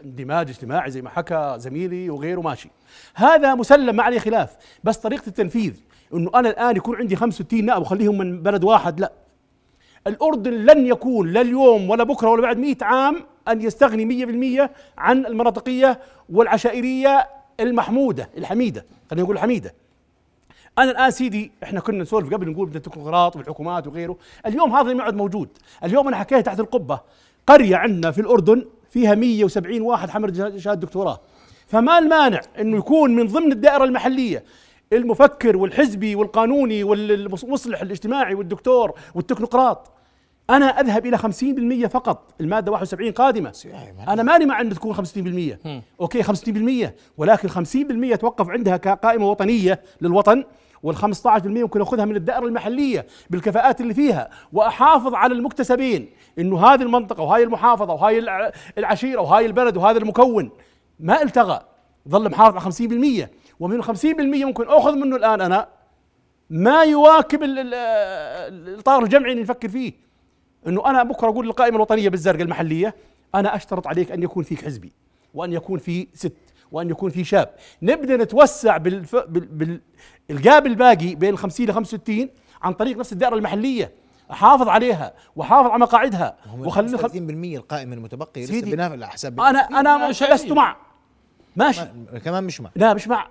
اندماج 0.05 0.49
اجتماعي 0.49 0.91
زي 0.91 1.01
ما 1.01 1.09
حكى 1.09 1.55
زميلي 1.57 2.09
وغيره 2.09 2.41
ماشي. 2.41 2.69
هذا 3.15 3.55
مسلم 3.55 3.95
ما 3.95 4.03
عليه 4.03 4.19
خلاف. 4.19 4.55
بس 4.83 4.97
طريقة 4.97 5.27
التنفيذ 5.27 5.73
إنه 6.13 6.31
أنا 6.35 6.49
الآن 6.49 6.75
يكون 6.77 6.97
عندي 6.97 7.15
65 7.15 7.65
نائب 7.65 7.81
وخليهم 7.81 8.17
من 8.17 8.43
بلد 8.43 8.63
واحد 8.63 8.99
لا. 8.99 9.11
الأردن 10.07 10.51
لن 10.51 10.85
يكون 10.85 11.33
لا 11.33 11.41
اليوم 11.41 11.89
ولا 11.89 12.03
بكرة 12.03 12.29
ولا 12.29 12.41
بعد 12.41 12.57
100 12.57 12.75
عام 12.81 13.23
أن 13.47 13.61
يستغني 13.61 14.65
100% 14.65 14.69
عن 14.97 15.25
المناطقية 15.25 15.99
والعشائرية 16.29 17.29
المحمودة 17.59 18.29
الحميدة 18.37 18.85
خلينا 19.09 19.23
نقول 19.23 19.35
الحميدة. 19.35 19.73
أنا 20.77 20.91
الآن 20.91 21.11
سيدي 21.11 21.51
إحنا 21.63 21.79
كنا 21.79 22.01
نسولف 22.01 22.33
قبل 22.33 22.51
نقول 22.51 22.67
بدنا 22.67 22.79
تكنوقراط 22.79 23.35
والحكومات 23.35 23.87
وغيره. 23.87 24.17
اليوم 24.45 24.75
هذا 24.75 24.93
ما 24.93 25.03
عاد 25.03 25.15
موجود. 25.15 25.49
اليوم 25.83 26.07
أنا 26.07 26.17
حكيت 26.17 26.45
تحت 26.45 26.59
القبة. 26.59 26.99
قرية 27.47 27.75
عندنا 27.75 28.11
في 28.11 28.21
الأردن 28.21 28.65
فيها 28.89 29.15
170 29.15 29.81
واحد 29.81 30.09
حمل 30.09 30.35
شهاده 30.61 30.81
دكتوراه. 30.81 31.19
فما 31.67 31.97
المانع 31.97 32.41
إنه 32.59 32.77
يكون 32.77 33.15
من 33.15 33.27
ضمن 33.27 33.51
الدائرة 33.51 33.83
المحلية 33.83 34.43
المفكر 34.93 35.57
والحزبي 35.57 36.15
والقانوني 36.15 36.83
والمصلح 36.83 37.81
الاجتماعي 37.81 38.33
والدكتور 38.33 38.93
والتكنوقراط. 39.15 39.91
أنا 40.51 40.65
أذهب 40.65 41.05
إلى 41.05 41.17
50% 41.17 41.87
فقط 41.87 42.33
المادة 42.41 42.71
71 42.71 43.11
قادمة. 43.11 43.51
أنا 44.13 44.23
ماني 44.23 44.45
مع 44.45 44.61
ان 44.61 44.69
تكون 44.69 44.93
50% 44.95 45.57
أوكي 46.01 46.23
50% 46.23 46.89
ولكن 47.17 47.49
50% 47.49 48.15
توقف 48.15 48.49
عندها 48.49 48.77
كقائمة 48.77 49.29
وطنية 49.29 49.81
للوطن 50.01 50.43
وال 50.83 50.95
15% 50.97 51.05
ممكن 51.45 51.81
أخذها 51.81 52.05
من 52.05 52.15
الدائرة 52.15 52.45
المحلية 52.45 53.07
بالكفاءات 53.29 53.81
اللي 53.81 53.93
فيها 53.93 54.29
وأحافظ 54.53 55.13
على 55.15 55.33
المكتسبين. 55.33 56.09
إنه 56.39 56.65
هذه 56.67 56.81
المنطقة 56.81 57.23
وهاي 57.23 57.43
المحافظة 57.43 57.93
وهاي 57.93 58.19
الع- 58.19 58.51
العشيرة 58.77 59.21
وهاي 59.21 59.45
البلد 59.45 59.77
وهذا 59.77 59.97
المكون 59.97 60.49
ما 60.99 61.21
التغى 61.21 61.61
ظل 62.09 62.29
محافظ 62.29 62.55
على 62.57 62.61
50% 62.61 63.29
ومن 63.59 63.75
ال 63.75 63.83
50% 63.83 64.45
ممكن 64.45 64.67
أخذ 64.67 64.95
منه 64.95 65.15
الآن 65.15 65.41
أنا 65.41 65.67
ما 66.49 66.83
يواكب 66.83 67.43
ال- 67.43 67.59
ال- 67.59 67.73
الإطار 68.69 69.03
الجمعي 69.03 69.31
اللي 69.31 69.43
نفكر 69.43 69.69
فيه. 69.69 69.93
إنه 70.67 70.89
أنا 70.89 71.03
بكرة 71.03 71.29
أقول 71.29 71.45
للقائمة 71.45 71.75
الوطنية 71.75 72.09
بالزرقاء 72.09 72.41
المحلية 72.41 72.95
أنا 73.35 73.55
أشترط 73.55 73.87
عليك 73.87 74.11
أن 74.11 74.23
يكون 74.23 74.43
فيك 74.43 74.65
حزبي 74.65 74.91
وأن 75.33 75.53
يكون 75.53 75.79
في 75.79 76.07
ست 76.13 76.33
وأن 76.71 76.89
يكون 76.89 77.09
في 77.09 77.23
شاب. 77.23 77.49
نبدأ 77.81 78.17
نتوسع 78.17 78.77
بالف... 78.77 79.15
بال... 79.15 79.45
بال... 79.45 79.81
الجاب 80.29 80.65
الباقي 80.67 81.15
بين 81.15 81.37
50 81.37 81.65
ل 81.65 81.73
65 81.73 82.29
عن 82.61 82.73
طريق 82.73 82.97
نفس 82.97 83.13
الدائرة 83.13 83.35
المحلية. 83.35 83.91
أحافظ 84.31 84.67
عليها 84.67 85.13
وأحافظ 85.35 85.69
على 85.69 85.79
مقاعدها. 85.81 86.37
وخلي 86.59 86.93
وخلي 86.95 87.53
30% 87.55 87.57
القائمة 87.57 87.95
المتبقية 87.95 88.43
لسه 88.43 88.61
بناء 88.61 88.91
على 88.91 89.07
حساب 89.07 89.39
أنا 89.41 89.59
أنا 89.59 89.89
عشائرية. 89.89 90.35
لست 90.35 90.51
مع. 90.51 90.75
ماشي. 91.55 91.81
ما- 92.13 92.19
كمان 92.19 92.43
مش 92.43 92.61
مع. 92.61 92.69
لا 92.75 92.93
مش 92.93 93.07
مع. 93.07 93.27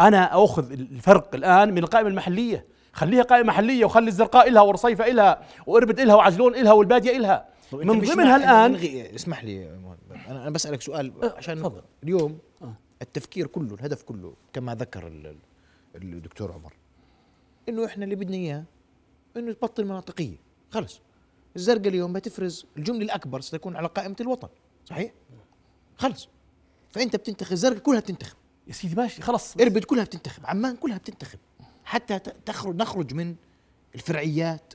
أنا 0.00 0.44
أخذ 0.44 0.72
الفرق 0.72 1.34
الآن 1.34 1.70
من 1.72 1.78
القائمة 1.78 2.08
المحلية. 2.08 2.64
خليها 2.92 3.22
قائمة 3.22 3.46
محلية 3.48 3.84
وخلي 3.84 4.08
الزرقاء 4.08 4.48
إلها 4.48 4.62
ورصيفه 4.62 5.06
إلها 5.06 5.42
وإربد 5.66 6.00
إلها 6.00 6.14
وعجلون 6.14 6.54
إلها 6.54 6.72
والبادية 6.72 7.16
إلها. 7.16 7.48
من 7.72 8.00
ضمنها 8.00 8.36
الان 8.36 8.70
نلغي 8.72 9.14
اسمح 9.14 9.44
لي 9.44 9.68
أنا 10.28 10.42
أنا 10.42 10.50
بسألك 10.50 10.82
سؤال 10.82 11.12
أه، 11.24 11.34
عشان 11.36 11.58
تفضل. 11.58 11.82
اليوم 12.02 12.38
آه. 12.62 12.74
التفكير 13.02 13.46
كله 13.46 13.74
الهدف 13.74 14.02
كله 14.02 14.34
كما 14.52 14.74
ذكر 14.74 15.06
ال- 15.06 15.26
ال- 15.96 16.02
الدكتور 16.02 16.52
عمر 16.52 16.72
إنه 17.68 17.84
إحنا 17.86 18.04
اللي 18.04 18.14
بدنا 18.14 18.36
إياه 18.36 18.64
إنه 19.36 19.52
تبطل 19.52 19.84
مناطقية. 19.84 20.36
خلص. 20.70 21.00
الزرقاء 21.56 21.88
اليوم 21.88 22.12
بتفرز 22.12 22.66
الجملة 22.76 23.02
الأكبر 23.02 23.40
ستكون 23.40 23.76
على 23.76 23.88
قائمة 23.88 24.16
الوطن 24.20 24.48
صحيح؟ 24.84 25.12
خلص. 25.98 26.28
فأنت 26.92 27.16
بتنتخب 27.16 27.52
الزرقاء 27.52 27.78
كلها 27.78 28.00
بتنتخب. 28.00 28.36
يا 28.66 28.72
سيدي 28.72 28.94
ماشي 28.96 29.22
خلاص 29.22 29.56
إربد 29.56 29.84
كلها 29.84 30.04
بتنتخب 30.04 30.46
عمان 30.46 30.76
كلها 30.76 30.98
بتنتخب. 30.98 31.38
حتى 31.90 32.18
تخرج 32.46 32.76
نخرج 32.76 33.14
من 33.14 33.34
الفرعيات. 33.94 34.74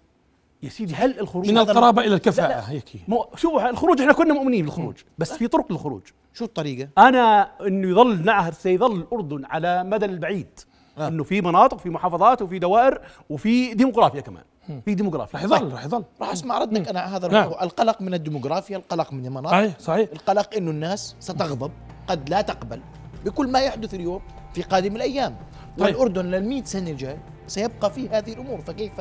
يا 0.63 0.69
سيدي 0.69 0.95
هل 0.95 1.19
الخروج 1.19 1.51
من 1.51 1.57
القرابة 1.57 2.01
إلى 2.01 2.09
لا، 2.09 2.15
الكفاءة 2.15 2.47
لا. 2.47 2.69
هيك 2.69 2.89
مو 3.07 3.25
شو 3.35 3.59
الخروج 3.59 4.01
إحنا 4.01 4.13
كنا 4.13 4.33
مؤمنين 4.33 4.65
بالخروج 4.65 4.95
بس 5.17 5.33
في 5.33 5.47
طرق 5.47 5.71
للخروج. 5.71 6.01
شو 6.33 6.45
الطريقة؟ 6.45 6.89
أنا 6.97 7.51
إنه 7.67 7.89
يظل 7.89 8.25
نهر 8.25 8.53
سيظل 8.53 8.95
الاردن 8.95 9.45
على 9.45 9.83
مدى 9.83 10.05
البعيد. 10.05 10.59
آه. 10.97 11.07
إنه 11.07 11.23
في 11.23 11.41
مناطق 11.41 11.77
في 11.77 11.89
محافظات 11.89 12.41
وفي 12.41 12.59
دوائر 12.59 13.01
وفي 13.29 13.73
ديموغرافيا 13.73 14.21
كمان. 14.21 14.43
في 14.85 14.95
ديموغرافيا. 14.95 15.39
رح 15.39 15.43
يظل 15.43 15.73
رح 15.73 15.85
يظل. 15.85 16.03
راح 16.21 16.31
أسمع 16.31 16.57
ردك 16.57 16.87
أنا 16.87 17.17
هذا. 17.17 17.27
نعم. 17.27 17.47
القلق 17.47 18.01
من 18.01 18.13
الديموغرافيا 18.13 18.77
القلق 18.77 19.13
من 19.13 19.25
المناطق. 19.25 19.51
صحيح 19.51 19.79
صحيح. 19.79 20.09
القلق 20.13 20.55
إنه 20.55 20.71
الناس 20.71 21.15
ستغضب 21.19 21.71
قد 22.07 22.29
لا 22.29 22.41
تقبل. 22.41 22.81
بكل 23.25 23.47
ما 23.51 23.59
يحدث 23.59 23.93
اليوم 23.93 24.21
في 24.53 24.61
قادم 24.61 24.95
الأيام. 24.95 25.35
طيب. 25.77 25.95
والاردن 25.95 26.25
لل 26.25 26.49
100 26.49 26.63
سنة 26.63 26.89
الجاي 26.91 27.17
سيبقى 27.47 27.91
في 27.91 28.09
هذه 28.09 28.33
الأمور 28.33 28.61
فكيف 28.61 28.91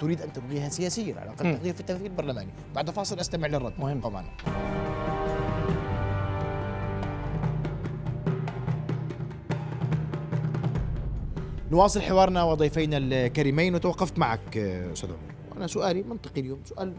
تريد 0.00 0.22
أن 0.22 0.32
تلغيها 0.32 0.68
سياسيا 0.68 1.14
على 1.20 1.30
الأقل 1.30 1.46
مم. 1.46 1.56
تغيير 1.56 1.74
في 1.74 1.80
التمثيل 1.80 2.06
البرلماني؟ 2.06 2.50
بعد 2.74 2.90
فاصل 2.90 3.20
أستمع 3.20 3.46
للرد. 3.46 3.72
مهم. 3.78 4.12
معنا 4.12 4.28
نواصل 11.70 12.00
حوارنا 12.00 12.44
وضيفينا 12.44 12.96
الكريمين 12.96 13.74
وتوقفت 13.74 14.18
معك 14.18 14.56
أستاذ 14.56 15.08
عمر. 15.08 15.18
وأنا 15.50 15.66
سؤالي 15.66 16.02
منطقي 16.02 16.40
اليوم 16.40 16.60
سؤال 16.64 16.94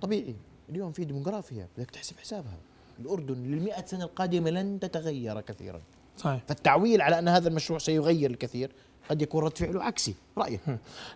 طبيعي. 0.00 0.36
اليوم 0.68 0.92
في 0.92 1.04
ديموغرافيا 1.04 1.68
بدك 1.76 1.90
تحسب 1.90 2.18
حسابها. 2.18 2.58
الأردن 3.00 3.34
للمئة 3.34 3.86
سنة 3.86 4.04
القادمة 4.04 4.50
لن 4.50 4.80
تتغير 4.80 5.40
كثيرا. 5.40 5.80
صحيح. 6.18 6.40
فالتعويل 6.48 7.02
على 7.02 7.18
أن 7.18 7.28
هذا 7.28 7.48
المشروع 7.48 7.78
سيغير 7.78 8.30
الكثير 8.30 8.70
قد 9.10 9.22
يكون 9.22 9.44
رد 9.44 9.58
فعله 9.58 9.82
عكسي 9.84 10.14
رايك 10.38 10.60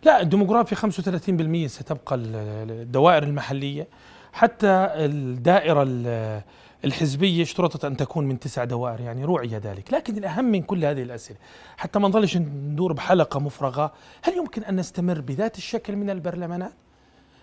لا 0.05 0.21
الديموغرافيا 0.21 0.77
35% 0.77 1.67
ستبقى 1.67 2.15
ال- 2.17 2.35
ال- 2.37 2.71
الدوائر 2.83 3.23
المحلية. 3.23 3.89
حتى 4.33 4.67
الدائرة 4.95 5.83
ال- 5.89 6.43
الحزبية 6.85 7.43
اشترطت 7.43 7.85
أن 7.85 7.97
تكون 7.97 8.27
من 8.27 8.41
تسع 8.41 8.65
دوائر 8.65 9.01
يعني 9.01 9.25
روعي 9.25 9.47
ذلك. 9.49 9.93
لكن 9.95 10.19
الأهم 10.19 10.45
من 10.45 10.63
كل 10.63 10.85
هذه 10.85 11.03
الأسئلة 11.03 11.39
حتى 11.77 11.99
ما 11.99 12.09
نظلش 12.09 12.37
ندور 12.37 12.93
بحلقة 12.93 13.41
مفرغة 13.41 13.93
هل 14.23 14.37
يمكن 14.37 14.63
أن 14.65 14.77
نستمر 14.77 15.21
بذات 15.21 15.59
الشكل 15.59 15.97
من 15.97 16.11
البرلمانات؟ 16.11 16.73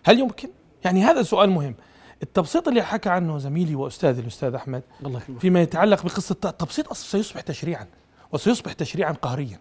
هل 0.06 0.20
يمكن؟ 0.20 0.50
يعني 0.86 1.04
هذا 1.04 1.24
سؤال 1.24 1.50
مهم. 1.50 1.76
التبسيط 2.24 2.68
اللي 2.68 2.82
حكى 2.82 3.10
عنه 3.10 3.38
زميلي 3.38 3.76
وأستاذي 3.76 4.22
الأستاذ 4.22 4.54
أحمد 4.54 4.84
الله 5.06 5.22
فيما 5.40 5.62
يتعلق 5.62 6.04
بقصة 6.04 6.36
التبسيط 6.46 6.90
أصلا 6.90 7.10
سيصبح 7.10 7.42
تشريعا 7.42 7.88
وسيصبح 8.32 8.74
تشريعا 8.74 9.12
قهريا 9.12 9.60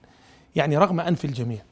يعني 0.56 0.76
رغم 0.78 1.00
أنف 1.00 1.24
الجميع. 1.24 1.62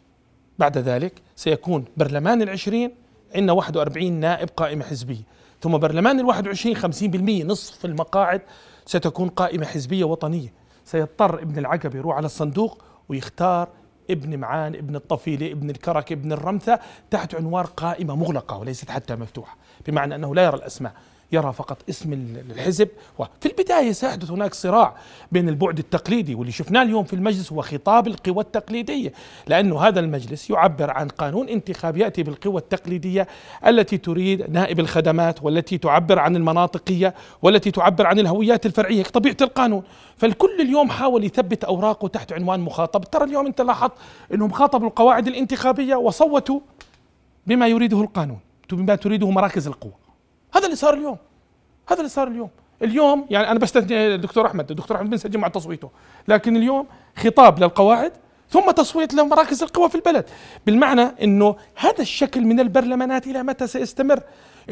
بعد 0.59 0.79
ذلك 0.79 1.23
سيكون 1.37 1.85
برلمان 1.97 2.43
العشرين 2.43 2.95
عندنا 3.35 3.53
41 3.53 4.13
نائب 4.13 4.49
قائمة 4.57 4.85
حزبية 4.85 5.23
ثم 5.61 5.79
برلمان 5.79 6.21
الواحد 6.21 6.47
وعشرين 6.47 6.77
خمسين 6.77 7.11
بالمية 7.11 7.45
نصف 7.45 7.85
المقاعد 7.85 8.43
ستكون 8.87 9.29
قائمة 9.29 9.67
حزبية 9.67 10.05
وطنية. 10.05 10.53
سيضطر 10.85 11.43
ابن 11.43 11.59
العقبة 11.59 11.99
يروح 11.99 12.17
على 12.17 12.27
الصندوق 12.27 12.83
ويختار 13.09 13.69
ابن 14.11 14.39
معان 14.39 14.75
ابن 14.75 14.97
الطفيلة 14.97 15.53
ابن 15.53 15.71
الكرك 15.71 16.13
ابن 16.13 16.33
الرمثة 16.33 16.81
تحت 17.11 17.35
عنوان 17.35 17.65
قائمة 17.65 18.17
مغلقة 18.17 18.59
وليست 18.59 18.91
حتى 18.91 19.17
مفتوحة 19.17 19.57
بمعنى 19.87 20.15
أنه 20.15 20.35
لا 20.35 20.45
يرى 20.45 20.57
الأسماء. 20.57 20.93
يرى 21.33 21.53
فقط 21.53 21.79
اسم 21.89 22.13
ال- 22.13 22.45
الحزب. 22.51 22.89
وفي 23.19 23.47
البداية 23.47 23.93
سيحدث 23.93 24.31
هناك 24.31 24.55
صراع 24.55 24.97
بين 25.33 25.49
البعد 25.49 25.79
التقليدي 25.79 26.35
واللي 26.35 26.53
شفناه 26.53 26.83
اليوم 26.83 27.05
في 27.05 27.13
المجلس 27.13 27.53
هو 27.53 27.63
خطاب 27.63 28.07
القوى 28.07 28.41
التقليدية 28.45 29.13
لأنه 29.47 29.81
هذا 29.81 30.01
المجلس 30.01 30.51
يعبر 30.51 30.91
عن 30.91 31.09
قانون 31.09 31.49
انتخاب 31.49 31.97
يأتي 31.97 32.23
بالقوى 32.23 32.57
التقليدية 32.61 33.27
التي 33.67 33.99
تريد 33.99 34.51
نائب 34.51 34.81
الخدمات 34.81 35.43
والتي 35.43 35.79
تعبر 35.79 36.19
عن 36.19 36.37
المناطقية 36.37 37.15
والتي 37.43 37.71
تعبر 37.71 38.07
عن 38.07 38.19
الهويات 38.19 38.67
الفرعية 38.67 39.03
كطبيعة 39.03 39.37
القانون. 39.41 39.83
فالكل 40.17 40.61
اليوم 40.61 40.91
حاول 40.91 41.25
يثبت 41.25 41.65
أوراقه 41.65 42.09
تحت 42.09 42.33
عنوان 42.33 42.61
مخاطب. 42.61 43.05
ترى 43.05 43.25
اليوم 43.25 43.47
أنت 43.47 43.61
لاحظت 43.61 43.93
أنهم 44.35 44.51
خاطبوا 44.51 44.89
القواعد 44.89 45.27
الانتخابية 45.27 45.97
وصوتوا 45.97 46.61
بما 47.47 47.67
يريده 47.69 48.01
القانون 48.01 48.39
بما 48.73 48.95
تريده 48.95 49.31
مراكز 49.31 49.67
القوى. 49.67 49.93
هذا 50.57 50.65
اللي 50.65 50.77
صار 50.77 50.95
اليوم. 50.95 51.17
هذا 51.89 51.99
اللي 51.99 52.09
صار 52.09 52.29
اليوم. 52.29 52.51
اليوم 52.83 53.27
يعني 53.31 53.51
أنا 53.51 53.59
بستثني 53.59 54.15
الدكتور 54.15 54.47
أحمد 54.47 54.71
الدكتور 54.71 54.97
أحمد 54.97 55.11
بنسجل 55.11 55.39
مع 55.39 55.49
تصويته. 55.49 55.91
لكن 56.29 56.57
اليوم 56.57 56.87
خطاب 57.17 57.59
للقواعد 57.59 58.13
ثم 58.51 58.71
تصويت 58.71 59.15
لمراكز 59.15 59.63
القوى 59.63 59.89
في 59.89 59.95
البلد 59.95 60.25
بالمعنى 60.67 61.03
إنه 61.23 61.57
هذا 61.77 62.01
الشكل 62.01 62.41
من 62.41 62.61
البرلمانات 62.61 63.27
إلى 63.27 63.43
متى 63.43 63.67
سيستمر؟ 63.67 64.23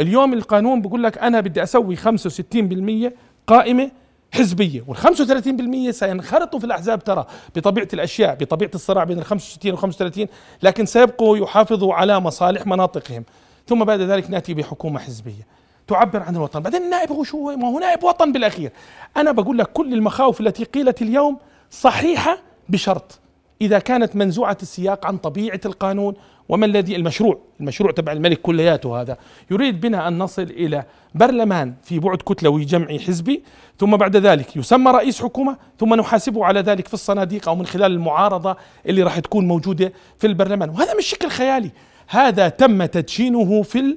اليوم 0.00 0.32
القانون 0.32 0.82
بيقول 0.82 1.02
لك 1.02 1.18
أنا 1.18 1.40
بدي 1.40 1.62
أسوي 1.62 1.96
65% 1.96 3.12
قائمة 3.46 3.90
حزبية 4.34 4.84
وال 4.86 4.96
35% 4.96 5.90
سينخرطوا 5.90 6.58
في 6.58 6.66
الأحزاب 6.66 7.04
ترى 7.04 7.26
بطبيعة 7.56 7.88
الأشياء 7.94 8.34
بطبيعة 8.34 8.70
الصراع 8.74 9.04
بين 9.04 9.18
ال 9.18 9.24
65 9.24 9.70
وال 9.72 9.78
35 9.78 10.26
لكن 10.62 10.86
سيبقوا 10.86 11.36
يحافظوا 11.36 11.94
على 11.94 12.20
مصالح 12.20 12.66
مناطقهم. 12.66 13.24
ثم 13.66 13.84
بعد 13.84 14.00
ذلك 14.00 14.30
نأتي 14.30 14.54
بحكومة 14.54 15.00
حزبية. 15.00 15.46
تعبر 15.86 16.23
عن 16.23 16.36
الوطن. 16.36 16.60
بعدين 16.60 16.82
النائب 16.82 17.12
هو 17.12 17.25
شو؟ 17.25 17.56
ما 17.56 17.68
هو 17.68 17.78
نائب 17.78 18.04
وطن 18.04 18.32
بالأخير. 18.32 18.73
أنا 19.16 19.32
بقول 19.32 19.58
لك 19.58 19.66
كل 19.66 19.92
المخاوف 19.92 20.40
التي 20.40 20.64
قيلت 20.64 21.02
اليوم 21.02 21.38
صحيحة 21.70 22.38
بشرط. 22.68 23.20
إذا 23.60 23.78
كانت 23.78 24.16
منزوعة 24.16 24.58
السياق 24.62 25.06
عن 25.06 25.16
طبيعة 25.16 25.60
القانون 25.66 26.14
وما 26.49 26.66
الذي 26.66 26.97
المشروع 26.97 27.38
المشروع 27.60 27.92
تبع 27.92 28.12
الملك 28.12 28.40
كلياته 28.40 29.00
هذا. 29.00 29.16
يريد 29.50 29.80
بنا 29.80 30.08
أن 30.08 30.18
نصل 30.18 30.42
إلى 30.42 30.84
برلمان 31.14 31.75
في 31.82 31.99
بعد 31.99 32.16
كتلوي 32.18 32.64
جمعي 32.64 32.99
حزبي 32.99 33.42
ثم 33.78 33.97
بعد 33.97 34.16
ذلك 34.16 34.56
يسمى 34.56 34.90
رئيس 34.90 35.23
حكومة 35.23 35.56
ثم 35.80 35.94
نحاسبه 35.94 36.44
على 36.44 36.60
ذلك 36.60 36.88
في 36.88 36.94
الصناديق 36.94 37.49
أو 37.49 37.54
من 37.54 37.66
خلال 37.66 37.92
المعارضة 37.92 38.56
اللي 38.86 39.02
راح 39.02 39.18
تكون 39.18 39.49
موجودة 39.49 39.92
في 40.18 40.26
البرلمان. 40.26 40.70
وهذا 40.70 40.94
مش 40.94 41.06
شكل 41.06 41.28
خيالي. 41.28 41.70
هذا 42.08 42.49
تم 42.49 42.84
تدشينه 42.84 43.62
في 43.62 43.97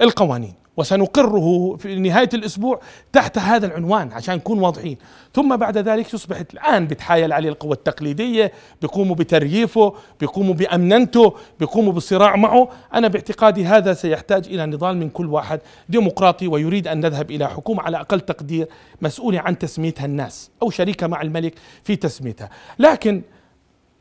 القوانين. 0.00 0.54
وسنقره 0.76 1.76
في 1.76 1.98
نهاية 1.98 2.28
الأسبوع 2.34 2.80
تحت 3.12 3.38
هذا 3.38 3.66
العنوان 3.66 4.12
عشان 4.12 4.34
نكون 4.34 4.58
واضحين. 4.58 4.96
ثم 5.34 5.56
بعد 5.56 5.78
ذلك 5.78 6.14
يصبح 6.14 6.42
الآن 6.54 6.86
بتحايل 6.86 7.32
عليه 7.32 7.48
القوى 7.48 7.72
التقليدية 7.72 8.52
بيقوموا 8.82 9.14
بترييفه 9.16 9.94
بيقوموا 10.20 10.54
بأمننته 10.54 11.34
بيقوموا 11.60 11.92
بالصراع 11.92 12.36
معه. 12.36 12.68
أنا 12.94 13.08
باعتقادي 13.08 13.64
هذا 13.66 13.94
سيحتاج 13.94 14.46
إلى 14.46 14.66
نضال 14.66 14.96
من 14.96 15.08
كل 15.10 15.26
واحد 15.26 15.60
ديمقراطي 15.88 16.48
ويريد 16.48 16.88
أن 16.88 17.00
نذهب 17.00 17.30
إلى 17.30 17.48
حكومة 17.48 17.82
على 17.82 18.00
أقل 18.00 18.20
تقدير 18.20 18.68
مسؤولة 19.02 19.40
عن 19.40 19.58
تسميتها 19.58 20.04
الناس 20.04 20.50
أو 20.62 20.70
شريكة 20.70 21.06
مع 21.06 21.22
الملك 21.22 21.54
في 21.84 21.96
تسميتها. 21.96 22.50
لكن 22.78 23.22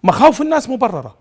مخاوف 0.04 0.42
الناس 0.42 0.70
مبررة. 0.70 1.16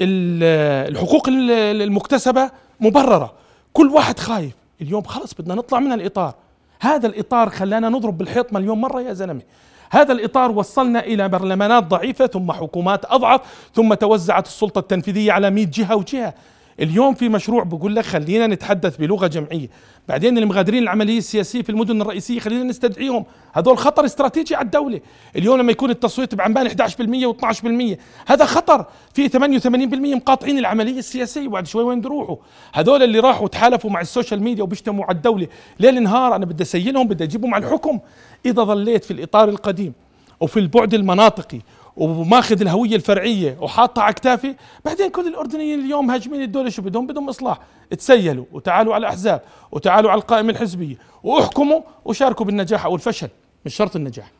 ال- 0.00 0.90
الحقوق 0.92 1.28
ال- 1.28 1.82
المكتسبة 1.82 2.50
مبررة. 2.80 3.43
كل 3.76 3.88
واحد 3.88 4.18
خايف. 4.18 4.52
اليوم 4.80 5.02
خلص 5.02 5.34
بدنا 5.34 5.54
نطلع 5.54 5.80
من 5.80 5.92
الإطار. 5.92 6.34
هذا 6.80 7.06
الإطار 7.06 7.50
خلانا 7.50 7.88
نضرب 7.88 8.18
بالحيط 8.18 8.52
مليون 8.52 8.80
مرة 8.80 9.00
يا 9.00 9.12
زلمة. 9.12 9.42
هذا 9.90 10.12
الإطار 10.12 10.50
وصلنا 10.50 11.00
إلى 11.00 11.28
برلمانات 11.28 11.84
ضعيفة 11.84 12.26
ثم 12.26 12.52
حكومات 12.52 13.04
أضعف 13.04 13.40
ثم 13.74 13.94
توزعت 13.94 14.46
السلطة 14.46 14.78
التنفيذية 14.78 15.32
على 15.32 15.50
100 15.50 15.66
جهة 15.66 15.96
وجهة. 15.96 16.34
اليوم 16.80 17.14
في 17.14 17.28
مشروع 17.28 17.62
بقول 17.62 17.96
لك 17.96 18.04
خلينا 18.04 18.46
نتحدث 18.46 18.96
بلغة 18.96 19.26
جمعية. 19.26 19.68
بعدين 20.08 20.34
اللي 20.34 20.46
مغادرين 20.46 20.82
العملية 20.82 21.18
السياسية 21.18 21.62
في 21.62 21.70
المدن 21.70 22.02
الرئيسية 22.02 22.40
خلينا 22.40 22.64
نستدعيهم. 22.64 23.24
هذول 23.52 23.78
خطر 23.78 24.04
استراتيجي 24.04 24.54
على 24.54 24.64
الدولة. 24.64 25.00
اليوم 25.36 25.58
لما 25.58 25.72
يكون 25.72 25.90
التصويت 25.90 26.34
بعمان 26.34 26.68
11% 26.68 27.26
و12% 27.26 27.98
هذا 28.26 28.44
خطر. 28.44 28.86
في 29.14 29.28
88% 29.28 30.14
مقاطعين 30.14 30.58
العملية 30.58 30.98
السياسية. 30.98 31.48
وبعد 31.48 31.66
شوي 31.66 31.84
وين 31.84 32.00
بيروحوا؟ 32.00 32.36
هذول 32.72 33.02
اللي 33.02 33.18
راحوا 33.18 33.48
تحالفوا 33.48 33.90
مع 33.90 34.00
ال 34.00 34.06
social 34.06 34.42
media 34.42 34.62
وبيشتموا 34.62 35.04
على 35.04 35.16
الدولة. 35.16 35.46
ليل 35.80 36.02
نهار 36.02 36.36
أنا 36.36 36.46
بدي 36.46 36.62
أشيلهم 36.62 37.08
بدي 37.08 37.24
أجيبهم 37.24 37.54
على 37.54 37.66
الحكم. 37.66 38.00
إذا 38.46 38.62
ظليت 38.62 39.04
في 39.04 39.10
الإطار 39.10 39.48
القديم 39.48 39.92
وفي 40.40 40.60
البعد 40.60 40.94
المناطقي 40.94 41.60
وماخذ 41.96 42.60
الهوية 42.60 42.96
الفرعية 42.96 43.56
وحاطها 43.60 44.02
على 44.02 44.14
كتافي. 44.14 44.54
بعدين 44.84 45.10
كل 45.10 45.28
الأردنيين 45.28 45.80
اليوم 45.80 46.10
هاجمين 46.10 46.42
الدولة 46.42 46.70
شو 46.70 46.82
بدهم؟ 46.82 47.06
بدهم 47.06 47.28
إصلاح. 47.28 47.58
تسيلوا 47.90 48.44
وتعالوا 48.52 48.94
على 48.94 49.00
الأحزاب 49.06 49.42
وتعالوا 49.72 50.10
على 50.10 50.18
القائمة 50.18 50.50
الحزبية 50.50 50.96
واحكموا 51.22 51.80
وشاركوا 52.04 52.46
بالنجاح 52.46 52.84
أو 52.84 52.94
الفشل 52.94 53.28
مش 53.66 53.74
شرط 53.74 53.96
النجاح. 53.96 54.30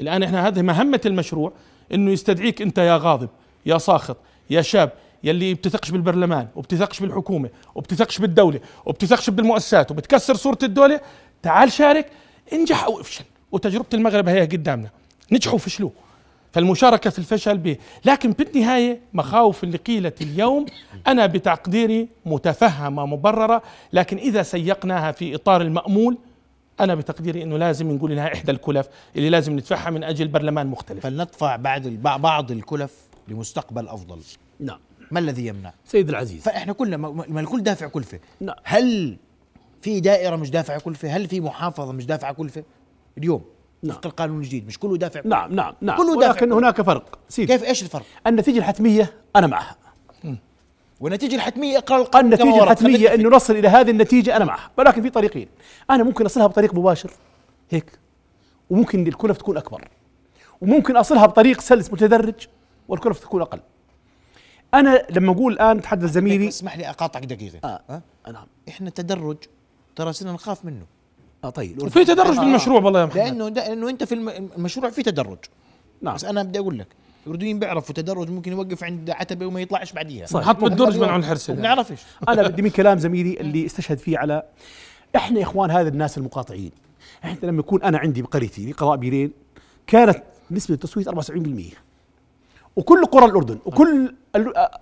الآن 0.00 0.22
إحنا 0.22 0.48
هذه 0.48 0.62
مهمة 0.62 1.00
المشروع 1.06 1.52
إنه 1.94 2.10
يستدعيك 2.10 2.62
أنت 2.62 2.78
يا 2.78 2.96
غاضب 2.96 3.28
يا 3.66 3.78
ساخط 3.78 4.16
يا 4.50 4.62
شاب 4.62 4.92
يلي 5.24 5.54
بتثقش 5.54 5.90
بالبرلمان 5.90 6.48
وبتثقش 6.56 7.00
بالحكومة 7.00 7.48
وبتثقش 7.74 8.18
بالدولة 8.18 8.60
وبتثقش 8.86 9.30
بالمؤسسات 9.30 9.90
وبتكسر 9.90 10.34
صورة 10.34 10.58
الدولة 10.62 11.00
تعال 11.42 11.72
شارك 11.72 12.10
انجح 12.52 12.84
أو 12.84 13.00
افشل. 13.00 13.24
وتجربة 13.52 13.86
المغرب 13.94 14.28
هي 14.28 14.40
قدامنا. 14.40 14.90
نجحوا 15.32 15.54
وفشلوا. 15.54 15.90
فالمشاركة 16.54 17.10
في 17.10 17.18
الفشل 17.18 17.58
به. 17.58 17.76
لكن 18.04 18.32
بالنهايه 18.32 19.00
مخاوف 19.12 19.64
اللي 19.64 19.78
قيلت 19.78 20.22
اليوم 20.22 20.66
أنا 21.06 21.26
بتقديري 21.26 22.08
متفهمة 22.26 23.06
مبررة 23.06 23.62
لكن 23.92 24.16
إذا 24.16 24.42
سيقناها 24.42 25.12
في 25.12 25.34
إطار 25.34 25.62
المأمول 25.62 26.18
أنا 26.80 26.94
بتقديري 26.94 27.42
إنه 27.42 27.56
لازم 27.56 27.92
نقول 27.92 28.12
إنها 28.12 28.32
إحدى 28.32 28.52
الكلف 28.52 28.88
اللي 29.16 29.30
لازم 29.30 29.52
ندفعها 29.52 29.90
من 29.90 30.04
أجل 30.04 30.28
برلمان 30.28 30.66
مختلف. 30.66 31.02
فلندفع 31.02 31.56
بعد 31.56 31.86
بعض 32.02 32.50
الكلف 32.50 32.92
لمستقبل 33.28 33.88
أفضل. 33.88 34.18
نعم. 34.60 34.78
ما 35.10 35.20
الذي 35.20 35.46
يمنع؟ 35.46 35.72
سيد 35.84 36.08
العزيز. 36.08 36.42
فإحنا 36.42 36.72
كلنا 36.72 36.96
ما 36.96 37.24
ما 37.28 37.40
الكل 37.40 37.62
دافع 37.62 37.86
كلفة. 37.86 38.18
نعم. 38.40 38.56
هل 38.64 39.16
في 39.82 40.00
دائرة 40.00 40.36
مش 40.36 40.50
دافعه 40.50 40.80
كلفة؟ 40.80 41.08
هل 41.08 41.28
في 41.28 41.40
محافظة 41.40 41.92
مش 41.92 42.06
دافعه 42.06 42.32
كلفة؟ 42.32 42.64
اليوم. 43.18 43.53
نعم. 43.84 43.96
وفق 43.96 44.06
القانون 44.06 44.38
الجديد 44.38 44.66
مش 44.66 44.78
كله 44.78 44.96
دافع. 44.96 45.20
نعم 45.24 45.54
نعم 45.54 45.74
نعم. 45.80 45.96
كله 45.96 46.20
دافع 46.20 46.30
ولكن 46.30 46.52
هناك 46.52 46.82
فرق. 46.82 47.18
سيدي. 47.28 47.52
كيف؟ 47.52 47.64
إيش 47.64 47.82
الفرق؟ 47.82 48.04
النتيجة 48.26 48.58
الحتمية 48.58 49.12
أنا 49.36 49.46
معها. 49.46 49.76
والنتيجه 51.00 51.34
الحتمية 51.34 51.78
اقرار 51.78 52.00
القانون 52.00 52.32
النتيجه. 52.32 52.62
الحتمية 52.62 53.14
انه 53.14 53.28
نصل 53.28 53.56
إلى 53.56 53.68
هذه 53.68 53.90
النتيجة 53.90 54.36
أنا 54.36 54.44
معها. 54.44 54.70
ولكن 54.76 55.02
في 55.02 55.10
طريقين. 55.10 55.48
أنا 55.90 56.02
ممكن 56.02 56.24
أصلها 56.24 56.46
بطريق 56.46 56.74
مباشر. 56.74 57.10
هيك. 57.70 57.98
وممكن 58.70 59.06
الكلف 59.06 59.36
تكون 59.36 59.56
أكبر. 59.56 59.88
وممكن 60.60 60.96
أصلها 60.96 61.26
بطريق 61.26 61.60
سلس 61.60 61.92
متدرج 61.92 62.46
والكلف 62.88 63.18
تكون 63.18 63.42
أقل. 63.42 63.60
أنا 64.74 65.06
لما 65.10 65.32
أقول 65.32 65.52
الآن 65.52 65.80
تحدث 65.80 66.10
زميلي. 66.10 66.48
اسمح 66.48 66.76
لي 66.76 66.90
أقاطعك 66.90 67.24
دقيقة. 67.24 67.60
آه. 67.64 67.82
أه؟ 67.90 68.02
نعم. 68.32 68.46
إحنا 68.68 68.90
تدرج 68.90 69.36
ترى 69.96 70.12
صرنا 70.12 70.32
نخاف 70.32 70.64
منه. 70.64 70.86
آه 71.44 71.50
طيب. 71.50 71.82
وفي 71.82 72.04
تدرج 72.04 72.36
بالمشروع 72.38 72.80
والله 72.82 73.00
يا 73.00 73.06
محمد. 73.06 73.18
لأنه 73.22 73.48
لأنه 73.48 73.88
أنت 73.90 74.04
في 74.04 74.14
الم- 74.14 74.28
المشروع 74.28 74.90
في 74.90 75.02
تدرج. 75.02 75.38
نعم. 76.02 76.14
بس 76.14 76.24
أنا 76.24 76.42
بدي 76.42 76.58
أقول 76.58 76.78
لك 76.78 76.86
الاردنيين 77.26 77.58
بيعرفوا 77.58 77.94
تدرج 77.94 78.30
ممكن 78.30 78.52
يوقف 78.52 78.84
عند 78.84 79.10
عتبة 79.10 79.46
وما 79.46 79.60
يطلعش 79.60 79.92
بعديها. 79.92 80.26
صحيح. 80.26 80.46
حط 80.48 80.56
بالدرج 80.56 80.98
منعوا 80.98 81.16
الحرسه 81.18 81.54
ما 81.54 81.60
بنعرفش 81.60 82.02
أنا 82.28 82.48
بدي 82.48 82.62
من 82.62 82.70
كلام 82.70 82.98
زميلي 82.98 83.40
اللي 83.40 83.66
استشهد 83.66 83.98
فيه 83.98 84.18
على 84.18 84.42
إحنا 85.16 85.38
يا 85.38 85.44
إخوان 85.44 85.70
هذا 85.70 85.88
الناس 85.88 86.18
المقاطعين. 86.18 86.70
إحنا 87.24 87.46
لما 87.46 87.58
يكون 87.60 87.82
أنا 87.82 87.98
عندي 87.98 88.22
بقريتي 88.22 88.72
بقضاء 88.72 88.96
بيرين 88.96 89.32
كانت 89.86 90.22
نسبة 90.50 90.74
التصويت 90.74 91.08
74% 91.08 91.74
وكل 92.76 93.04
قرى 93.04 93.24
الأردن 93.24 93.58
وكل 93.64 94.14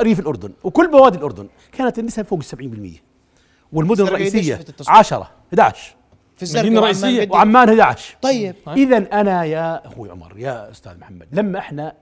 ريف 0.01 0.21
الأردن 0.21 0.53
وكل 0.65 0.91
بوادي 0.91 1.19
الأردن 1.19 1.49
كانت 1.73 1.99
النسب 1.99 2.23
فوق 2.27 2.39
ال 2.39 2.45
70% 2.45 3.01
والمدن 3.73 4.05
الرئيسية 4.07 4.55
نسبة 4.55 4.69
التصويت؟ 4.69 4.99
10 4.99 5.31
11 5.55 5.95
في 6.47 6.59
الزرقاء 6.59 6.85
رئيسية 6.85 7.25
بدي- 7.25 7.33
وعمان 7.33 7.69
11 7.69 8.17
طيب. 8.23 8.55
اذا 8.77 8.97
أنا 9.21 9.45
يا 9.45 9.87
أخوي 9.87 10.11
عمر 10.11 10.33
يا 10.39 10.71
أستاذ 10.71 10.93
محمد 11.01 11.27
لما 11.33 11.59
إحنا 11.59 11.93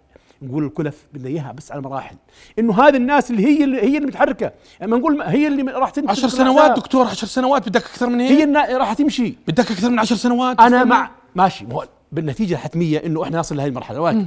نقول 0.42 0.64
الكلف 0.64 1.06
بدنا 1.14 1.28
إياها 1.28 1.52
بس 1.52 1.72
على 1.72 1.80
مراحل 1.80 2.16
إنه 2.58 2.82
هذه 2.82 2.96
الناس 2.96 3.30
اللي 3.30 3.46
هي 3.46 3.64
اللي 3.64 3.82
هي 3.82 3.96
اللي 3.96 4.06
متحركة. 4.06 4.52
لما 4.82 4.96
نقول 4.96 5.16
ما- 5.18 5.30
هي 5.32 5.46
اللي 5.46 5.62
راح 5.72 5.90
تنتج 5.90 6.10
10 6.10 6.28
في 6.28 6.36
سنوات. 6.36 6.76
دكتور 6.76 7.06
10 7.06 7.26
سنوات 7.28 7.68
بدك 7.68 7.80
أكثر 7.82 8.06
من 8.08 8.20
هي 8.20 8.28
هيك 8.30 8.42
النا- 8.42 8.76
راح 8.78 8.92
تمشي. 8.92 9.34
بدك 9.48 9.70
أكثر 9.70 9.90
من 9.90 9.98
10 9.98 10.16
سنوات؟ 10.16 10.60
أنا؟ 10.60 10.84
مع 10.84 11.10
ماشي 11.34 11.64
ما 11.66 11.74
هو 11.74 11.86
بالنتيجة 12.12 12.54
الحتمية 12.54 12.98
إنه 13.06 13.22
إحنا 13.22 13.38
نصل 13.38 13.56
لهذه 13.56 13.68
المرحلة. 13.68 14.00
ولكن 14.00 14.26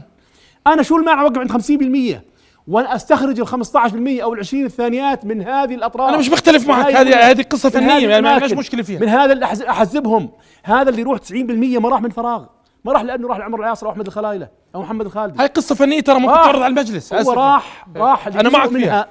أنا 0.67 0.83
شو 0.83 0.97
المانع 0.97 1.21
أوقف 1.21 1.37
عند 1.37 1.51
50% 1.51 2.21
وأنا 2.67 2.95
أستخرج 2.95 3.39
ال 3.39 3.47
15% 3.47 3.53
أو 4.23 4.33
ال 4.33 4.39
20 4.39 4.65
الثانيات 4.65 5.25
من 5.25 5.41
هذه 5.41 5.75
الأطراف. 5.75 6.09
أنا 6.09 6.17
مش 6.17 6.29
بختلف 6.29 6.67
معك. 6.67 6.95
هذه 6.95 7.31
هذه 7.31 7.41
قصة 7.41 7.69
فنية. 7.69 8.07
يعني 8.07 8.21
ما 8.21 8.29
عندناش. 8.29 8.53
مشكلة 8.53 8.83
فيها. 8.83 8.99
من 8.99 9.09
هذا 9.09 9.45
أحزبهم. 9.69 10.31
هذا 10.63 10.89
اللي 10.89 11.01
يروح 11.01 11.19
90% 11.19 11.79
ما 11.79 11.89
راح 11.89 12.01
من 12.01 12.09
فراغ. 12.09 12.45
ما 12.85 12.91
راح 12.93 13.01
لأنه 13.01 13.27
راح 13.27 13.37
لعمر 13.37 13.59
العاصر 13.59 13.85
أو 13.85 13.91
أحمد 13.91 14.07
الخلايله 14.07 14.47
أو 14.75 14.81
محمد 14.81 15.05
الخالدي. 15.05 15.39
هاي 15.39 15.47
قصة 15.47 15.75
فنية 15.75 16.01
ترى 16.01 16.19
ممكن 16.19 16.33
راح. 16.33 16.45
تعرض 16.45 16.61
على 16.61 16.71
المجلس. 16.71 17.13
هو. 17.13 17.33
راح 17.33 17.87
راح 17.95 18.29
جزء 18.29 18.49
معك 18.49 18.69
فيها. 18.69 19.07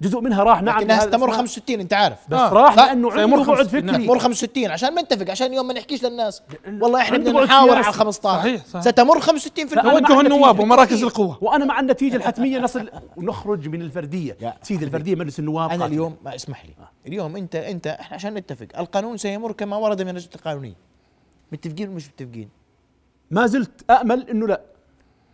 جزء 0.00 0.20
منها 0.20 0.42
راح 0.42 0.62
نعم 0.62 0.78
لكنها 0.80 1.00
ستمر 1.00 1.14
الإسلام. 1.14 1.30
65 1.46 1.80
انت 1.80 1.92
عارف 1.92 2.18
بس 2.28 2.38
آه. 2.38 2.52
راح 2.52 2.76
لا، 2.76 2.86
لأنه 2.86 3.12
عنده 3.12 3.36
بعد 3.36 3.46
65. 3.46 3.92
فكري 3.92 4.06
تمر 4.06 4.18
65 4.18 4.70
عشان 4.70 4.94
ما 4.94 5.02
نتفق 5.02 5.30
عشان 5.30 5.54
يوم 5.54 5.66
ما 5.66 5.74
نحكيش 5.74 6.04
للناس 6.04 6.42
والله 6.80 7.00
إحنا 7.00 7.18
بدنا 7.18 7.46
سياسي. 7.46 7.52
على 7.52 7.82
15 7.82 8.38
صحيح، 8.38 8.64
صحيح. 8.66 8.82
ستمر 8.82 9.20
65 9.20 9.66
في 9.68 9.74
توجه 9.74 10.20
النواب. 10.20 10.58
ومراكز 10.60 11.02
القوة 11.02 11.38
وأنا 11.44 11.64
مع 11.64 11.80
النتيجة 11.80 12.16
الحتمية 12.16 12.58
نصل 12.58 12.90
ونخرج 13.16 13.68
من 13.68 13.82
الفردية 13.82 14.36
يا 14.40 14.54
سيدي 14.62 14.84
الفردية 14.84 15.14
مجلس 15.14 15.38
النواب 15.38 15.70
أنا. 15.70 15.86
اليوم 15.86 16.16
ما 16.24 16.34
اسمح 16.34 16.64
لي 16.64 16.72
اليوم 17.06 17.36
انت 17.36 17.56
أنت 17.56 17.86
إحنا 17.86 18.14
عشان 18.14 18.34
نتفق 18.34 18.66
القانون 18.78 19.16
سيمر 19.16 19.52
كما 19.52 19.76
ورد 19.76 20.02
من 20.02 20.08
اللجنه 20.08 20.30
القانونية 20.34 20.76
متفقين 21.52 21.88
ومش 21.88 22.08
متفقين 22.08 22.48
ما 23.30 23.46
زلت 23.46 23.90
امل 23.90 24.30
إنه 24.30 24.46
لا 24.46 24.60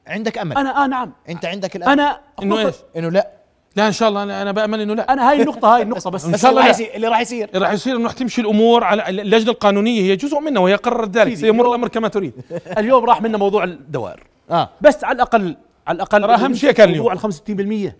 عندك 0.07 0.39
أمل 0.39 0.57
أنا 0.57 0.85
آه 0.85 0.87
نعم 0.87 1.13
أنت 1.29 1.45
عندك 1.45 1.77
الأمل 1.77 1.93
أنا 1.93 2.21
إنه 2.43 2.59
إيش؟ 2.59 2.75
إنه 2.97 3.09
لا 3.09 3.31
لا 3.77 3.87
إن 3.87 3.93
شاء 3.93 4.09
الله 4.09 4.23
أنا 4.23 4.43
أنا 4.43 4.53
بأمل 4.53 4.81
إنه 4.81 4.95
لا. 4.95 5.13
أنا 5.13 5.31
هاي 5.31 5.43
النقطة 5.43 5.75
هاي 5.77 5.83
النقطة 5.83 6.11
بس. 6.11 6.27
بس 6.27 6.43
شاء 6.43 6.51
الله 6.51 6.61
اللي. 6.63 6.71
راح 6.71 6.81
يصير 6.81 6.95
اللي 6.95 7.09
راح 7.09 7.21
يصير. 7.21 7.51
راح 7.55 7.73
يصير 7.73 7.97
إنه 7.97 8.13
تمشي 8.13 8.41
الأمور 8.41 8.85
على 8.85 9.09
اللجنة 9.09 9.51
القانونية 9.51 10.01
هي 10.03 10.17
جزء 10.17 10.41
منها 10.41 10.63
وهي 10.63 10.75
قررت 10.75 11.17
ذلك. 11.17 11.35
سيمر 11.35 11.51
اليوم- 11.55 11.69
الامر 11.69 11.89
كما 11.89 12.09
تريد. 12.09 12.33
اليوم 12.79 13.05
راح 13.05 13.23
منا 13.23 13.39
موضوع 13.39 13.65
الدوائر. 13.65 14.23
آه. 14.51 14.69
بس 14.81 15.05
على 15.05 15.17
الاقل 15.17 15.57
على 15.87 15.97
الأقل 15.97 16.25
أهم 16.25 16.55
شيء 16.55 16.71
كان 16.71 16.97
موضوع 16.97 17.13
ال 17.13 17.19
65% 17.19 17.97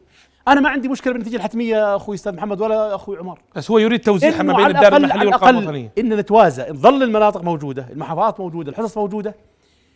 أنا 0.49 0.61
ما 0.61 0.69
عندي 0.69 0.89
مشكلة 0.89 1.13
بالنتيجه 1.13 1.37
الحتمية 1.37 1.97
أخوي 1.97 2.15
أستاذ 2.15 2.35
محمد 2.37 2.61
ولا 2.61 2.95
أخوي 2.95 3.19
عمر. 3.19 3.39
بس 3.57 3.71
هو 3.71 3.79
يريد 3.79 4.01
توزيعها 4.01 4.43
ما 4.43 4.53
بين 4.57 4.67
الدار 4.67 4.97
المحلية 4.97 5.23
الأقل 5.29 5.59
الوطنية. 5.59 5.93
ان 5.99 6.09
نتوازى. 6.17 6.67
نظل 6.71 7.03
المناطق 7.03 7.43
موجودة 7.43 7.87
المحافظات 7.93 8.41
موجودة 8.41 8.71
الحصص 8.71 8.99
موجودة. 8.99 9.35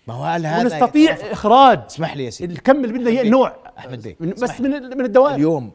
ما 0.09 0.14
هو 0.14 0.25
هل 0.25 0.47
هذا 0.47 0.62
ونستطيع 0.62 1.12
يتوافق؟ 1.12 1.31
إخراج. 1.31 1.81
اسمح 1.87 2.16
لي 2.16 2.25
يا 2.25 2.31
سيدي. 2.31 2.55
الكم 2.55 2.85
اللي 2.85 2.99
بدنا 2.99 3.11
إياه 3.11 3.23
النوع 3.23 3.57
أحمد 3.79 4.03
بيه. 4.03 4.16
بس. 4.21 4.61
من 4.61 4.71
من 4.71 5.05
الدوائر. 5.05 5.35
اليوم 5.35 5.71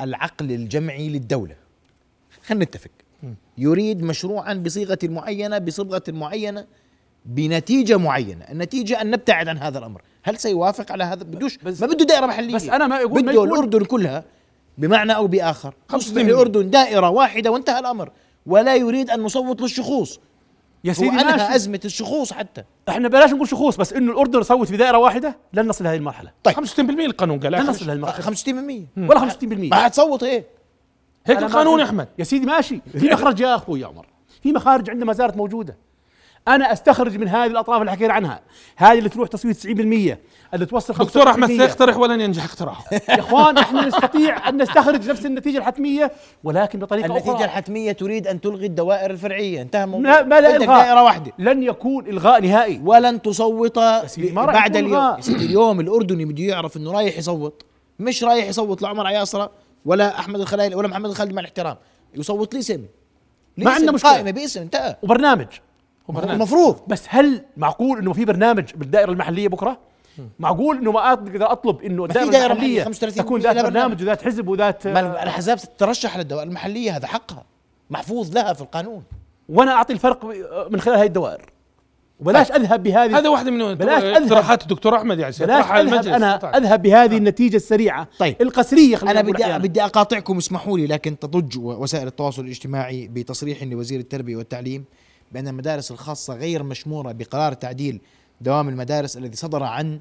العقل 0.00 0.52
الجمعي 0.52 1.08
للدولة. 1.08 1.56
خلينا 2.42 2.64
نتفق. 2.64 2.90
يريد 3.58 4.02
مشروعا 4.02 4.54
بصيغة 4.54 4.98
معينة 5.02 5.58
بصبغة 5.58 6.02
معينة 6.08 6.66
بنتيجة 7.24 7.96
معينة. 7.96 8.44
النتيجة 8.44 9.00
أن 9.02 9.10
نبتعد 9.10 9.48
عن 9.48 9.58
هذا 9.58 9.78
الأمر. 9.78 10.02
هل 10.22 10.38
سيوافق 10.38 10.92
على 10.92 11.04
هذا؟ 11.04 11.24
بدوش. 11.24 11.56
بس- 11.56 11.80
ما 11.80 11.86
بده 11.86 12.04
دائرة 12.04 12.26
محلية. 12.26 12.54
بس 12.54 12.68
أنا 12.68 12.86
ما 12.86 12.98
ما 12.98 13.04
بده 13.04 13.44
الأردن 13.44 13.84
كلها 13.84 14.24
بمعنى 14.78 15.26
بآخر. 15.28 15.74
خمسة 15.88 16.04
تصبح 16.04 16.16
وستين 16.16 16.30
الأردن 16.30 16.70
دائرة 16.70 17.10
واحدة 17.10 17.50
وانتهى 17.50 17.78
الأمر. 17.78 18.10
ولا 18.46 18.76
يريد 18.76 19.10
أن 19.10 19.20
نصوت 19.20 19.60
للشخوص. 19.60 20.20
يا 20.84 20.92
سيدي 20.92 21.10
ماشي. 21.16 21.54
أزمة 21.54 21.80
الشخوص 21.84 22.32
حتى. 22.32 22.64
إحنا 22.88 23.08
بلاش 23.08 23.30
نقول 23.30 23.48
شخوص 23.48 23.76
بس 23.76 23.92
إنه 23.92 24.12
الاردن 24.12 24.40
يصوت 24.40 24.68
في 24.68 24.76
دائرة 24.76 24.98
واحدة 24.98 25.36
لن 25.52 25.66
نصل 25.68 25.84
لهذه 25.84 25.96
المرحلة. 25.96 26.30
طيب. 26.44 26.54
65% 26.54 26.78
القانون 26.80 27.40
قال. 27.40 27.52
لن 27.52 27.66
نصل. 27.66 27.86
لهذه 27.86 27.96
المرحلة. 27.96 28.24
65% 28.24 28.86
ولا 28.96 29.20
65% 29.30 29.44
ما 29.70 29.76
حتصوت 29.76 30.24
هيك. 30.24 30.46
هيك 31.26 31.38
ما 31.38 31.46
القانون 31.46 31.80
يا 31.80 31.84
أحمد. 31.84 32.08
يا 32.18 32.24
سيدي 32.24 32.46
ماشي. 32.46 32.80
في 32.98 33.08
مخرج 33.12 33.40
يا 33.40 33.54
أخوي 33.54 33.80
يا 33.80 33.86
عمر. 33.86 34.06
في 34.42 34.52
مخارج 34.52 34.90
عندما 34.90 35.12
زالت 35.12 35.36
موجودة. 35.36 35.76
أنا 36.48 36.72
أستخرج 36.72 37.16
من 37.16 37.28
هذه 37.28 37.50
الأطراف 37.50 37.80
اللي 37.80 37.92
حكينا 37.92 38.12
عنها. 38.12 38.40
هذه 38.76 38.98
اللي 38.98 39.08
تروح 39.08 39.28
تصويت 39.28 39.56
90% 39.56 39.68
اللي 40.54 40.66
توصل 40.66 40.94
65% 40.94 40.98
دكتور 41.02 41.30
أحمد 41.30 41.48
سيقترح 41.48 41.96
ولن 41.96 42.20
ينجح 42.20 42.44
اقتراحه؟ 42.44 42.84
يا 42.92 43.20
إخوان 43.20 43.58
إحنا 43.58 43.86
نستطيع 43.86 44.48
أن 44.48 44.62
نستخرج 44.62 45.10
نفس 45.10 45.26
النتيجة 45.26 45.58
الحتمية 45.58 46.12
ولكن 46.44 46.78
بطريقة 46.78 47.06
النتيجة 47.06 47.34
أخرى 47.34 47.44
الحتمية 47.44 47.92
تريد 47.92 48.26
أن 48.26 48.40
تلغي 48.40 48.66
الدوائر 48.66 49.10
الفرعية. 49.10 49.62
انتهى 49.62 49.84
الموضوع 49.84 50.10
ما, 50.10 50.22
ما 50.22 50.40
لا 50.40 50.50
بدك 50.50 50.62
إلغاء. 50.62 50.84
دائرة 50.84 51.02
واحدة. 51.02 51.32
لن 51.38 51.62
يكون 51.62 52.06
إلغاء 52.06 52.40
نهائي. 52.40 52.80
ولن 52.84 53.22
تصوت 53.22 53.78
بعد 53.78 54.76
اليوم. 54.76 54.94
غاء. 54.94 55.16
يا 55.16 55.20
سيدي 55.22 55.46
اليوم 55.46 55.80
الأردني 55.80 56.24
بده 56.24 56.44
يعرف 56.44 56.76
إنه 56.76 56.92
رايح 56.92 57.18
يصوت. 57.18 57.62
مش 57.98 58.24
رايح 58.24 58.48
يصوت 58.48 58.82
لعمر 58.82 59.06
عياصرة 59.06 59.50
ولا 59.84 60.18
أحمد 60.18 60.40
الخلايلي 60.40 60.74
ولا 60.74 60.88
محمد 60.88 61.10
الخالدي 61.10 61.34
مع 61.34 61.40
الاحترام. 61.40 61.76
يصوت 62.14 62.54
لاسم 62.54 62.84
ما 63.56 63.70
عندنا 63.70 63.92
مشكلة. 63.92 64.10
قائمة 64.10 64.30
باسم 64.30 64.60
انتهى. 64.60 64.96
وبرنامج. 65.02 65.46
المفروض 66.18 66.76
بس 66.88 67.04
هل 67.08 67.44
معقول 67.56 67.98
إنه 67.98 68.12
في 68.12 68.24
برنامج 68.24 68.64
بالدائرة 68.74 69.10
المحلية 69.10 69.48
بكرة؟ 69.48 69.78
معقول 70.38 70.78
إنه 70.78 70.92
ما 70.92 71.08
أقدر 71.08 71.52
أطلب 71.52 71.82
إنه 71.82 72.04
الدائرة 72.04 72.30
دائرة 72.30 72.46
المحلية 72.46 72.66
محلية 72.66 72.84
35 72.84 73.24
تكون 73.24 73.40
ذات 73.40 73.56
برنامج. 73.56 73.72
برنامج 73.72 74.02
وذات 74.02 74.22
حزب 74.22 74.48
وذات 74.48 74.86
ما 74.86 75.00
الاحزاب 75.00 75.58
تترشح 75.58 76.16
للدوائر 76.16 76.48
المحلية 76.48 76.96
هذا 76.96 77.06
حقها 77.06 77.44
محفوظ 77.90 78.34
لها 78.34 78.52
في 78.52 78.60
القانون 78.60 79.02
وأنا 79.48 79.72
أعطي 79.72 79.92
الفرق 79.92 80.24
من 80.70 80.80
خلال 80.80 80.98
هذه 80.98 81.06
الدوائر 81.06 81.52
وبلاش 82.20 82.52
أذهب 82.52 82.82
بهذه 82.82 83.18
هذا 83.18 83.28
واحدة 83.28 83.50
من 83.50 83.74
بلاش 83.74 84.02
أذهب. 84.02 84.22
اقتراحات 84.22 84.62
الدكتور 84.62 84.96
أحمد 84.96 85.18
يعني 85.18 85.34
بلاش 85.40 85.64
على 85.64 85.80
المجلس 85.80 86.06
أنا 86.06 86.36
طيب. 86.36 86.54
أذهب 86.54 86.82
بهذه 86.82 87.16
النتيجة 87.16 87.56
السريعة 87.56 88.08
طيب. 88.18 88.36
القسريه 88.40 88.96
خلينا 88.96 89.20
أنا 89.20 89.30
بدي 89.30 89.42
أحياناً. 89.44 89.58
بدي 89.58 89.84
أقاطعكم 89.84 90.36
اسمحوا 90.36 90.78
لي 90.78 90.86
لكن 90.86 91.18
تضج 91.18 91.58
وسائل 91.58 92.06
التواصل 92.06 92.44
الاجتماعي 92.44 93.08
بتصريح 93.08 93.62
لوزير 93.62 94.00
التربية 94.00 94.36
والتعليم 94.36 94.84
بأن 95.32 95.48
المدارس 95.48 95.90
الخاصة 95.90 96.34
غير 96.34 96.62
مشمورة 96.62 97.12
بقرار 97.12 97.52
تعديل 97.52 98.00
دوام 98.40 98.68
المدارس 98.68 99.16
الذي 99.16 99.36
صدر 99.36 99.62
عن 99.62 100.00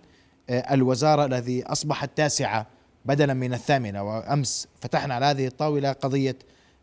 آه، 0.49 0.73
الوزارة 0.73 1.25
الذي 1.25 1.63
اصبح 1.63 2.03
التاسعه 2.03 2.67
بدلا 3.05 3.33
من 3.33 3.53
الثامنة 3.53 4.03
وأمس 4.03 4.67
فتحنا 4.81 5.13
على 5.15 5.25
هذه 5.25 5.47
الطاولة 5.47 5.91
قضية 5.91 6.35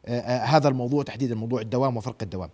آه، 0.06 0.20
آه، 0.20 0.44
هذا 0.44 0.68
الموضوع 0.68 1.02
تحديدا 1.02 1.34
موضوع 1.34 1.60
الدوام 1.60 1.96
وفرق 1.96 2.16
الدوام. 2.22 2.50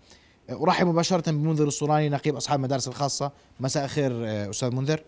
أرحب 0.51 0.87
مباشرة 0.87 1.31
بمنذر 1.31 1.67
الصوراني 1.67 2.09
نقيب 2.09 2.37
أصحاب 2.37 2.59
المدارس 2.59 2.89
الخاصة 2.89 3.33
مساء 3.61 3.85
الخير 3.85 4.13
أستاذ 4.51 4.75
منذر. 4.75 5.01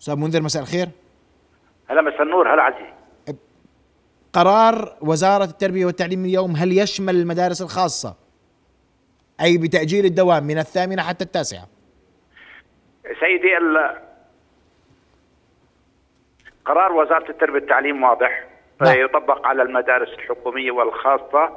أستاذ 0.00 0.14
منذر 0.14 0.42
مساء 0.42 0.62
الخير. 0.62 0.88
هلا 1.88 2.02
مساء 2.02 2.22
النور 2.22 2.54
هلا 2.54 2.62
عزيزي 2.62 2.92
قرار 4.32 4.96
وزارة 5.00 5.44
التربية 5.44 5.86
والتعليم 5.86 6.24
اليوم 6.24 6.50
هل 6.56 6.78
يشمل 6.78 7.14
المدارس 7.16 7.62
الخاصة؟ 7.62 8.14
أي 9.40 9.58
بتأجيل 9.58 10.04
الدوام 10.04 10.44
من 10.44 10.58
الثامنة 10.58 11.02
حتى 11.02 11.24
التاسعة؟ 11.24 11.66
سيدي 13.20 13.56
ال- 13.58 13.96
قرار 16.64 16.92
وزارة 16.92 17.30
التربية 17.30 17.54
والتعليم 17.60 18.02
واضح. 18.02 18.44
نعم. 18.80 19.00
يطبق 19.00 19.46
على 19.46 19.62
المدارس 19.62 20.08
الحكومية 20.08 20.70
والخاصة 20.70 21.56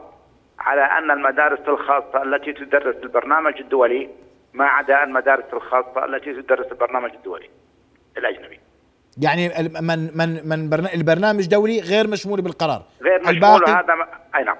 على 0.60 0.82
أن 0.82 1.12
المدارس 1.12 1.60
الخاصة 1.67 2.23
التي 2.23 2.53
تدرس 2.53 2.95
البرنامج 3.03 3.53
الدولي 3.60 4.10
ما 4.53 4.65
عدا 4.65 5.03
المدارس 5.03 5.53
الخاصة 5.53 6.05
التي 6.05 6.34
تدرس 6.41 6.71
البرنامج 6.71 7.12
الدولي 7.13 7.49
الأجنبي. 8.17 8.60
يعني 9.21 9.49
من 9.82 10.17
من 10.17 10.49
من 10.49 10.69
برنا- 10.69 10.93
البرنامج 10.93 11.47
دولي 11.47 11.79
غير 11.79 12.08
مشمول 12.08 12.41
بالقرار. 12.41 12.84
غير 13.01 13.19
مشمول 13.19 13.36
الباقي 13.36 13.71
هذا 13.71 13.93
أي 14.36 14.43
نعم. 14.43 14.58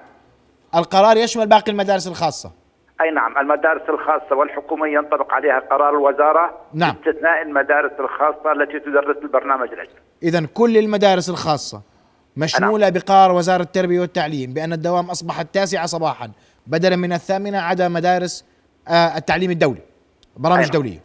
القرار 0.74 1.16
يشمل 1.16 1.46
باقي 1.46 1.72
المدارس 1.72 2.06
الخاصة. 2.06 2.52
أي 3.00 3.10
نعم 3.10 3.38
المدارس 3.38 3.82
الخاصة 3.88 4.36
والحكوميه 4.36 4.92
ينطبق 4.98 5.32
عليها 5.34 5.58
قرار 5.58 5.90
الوزارة 5.90 6.58
نعم. 6.74 6.94
باستثناء 7.04 7.42
المدارس 7.42 7.92
الخاصة 8.00 8.52
التي 8.52 8.80
تدرس 8.80 9.16
البرنامج 9.22 9.68
العلمي. 9.72 9.92
اذا 10.22 10.46
كل 10.54 10.78
المدارس 10.78 11.30
الخاصة 11.30 11.82
مشمولة 12.36 12.88
بقرار 12.88 13.32
وزارة 13.32 13.62
التربية 13.62 14.00
والتعليم 14.00 14.52
بأن 14.52 14.72
الدوام 14.72 15.10
أصبح 15.10 15.40
التاسعة 15.40 15.86
صباحا 15.86 16.30
بدلا 16.66 16.96
من 16.96 17.12
الثامنة 17.12 17.58
عدا 17.58 17.88
مدارس 17.88 18.44
آه، 18.88 19.16
التعليم 19.16 19.50
الدولي 19.50 19.80
برامج 20.36 20.58
أي 20.58 20.64
نعم. 20.64 20.72
دولية. 20.72 21.00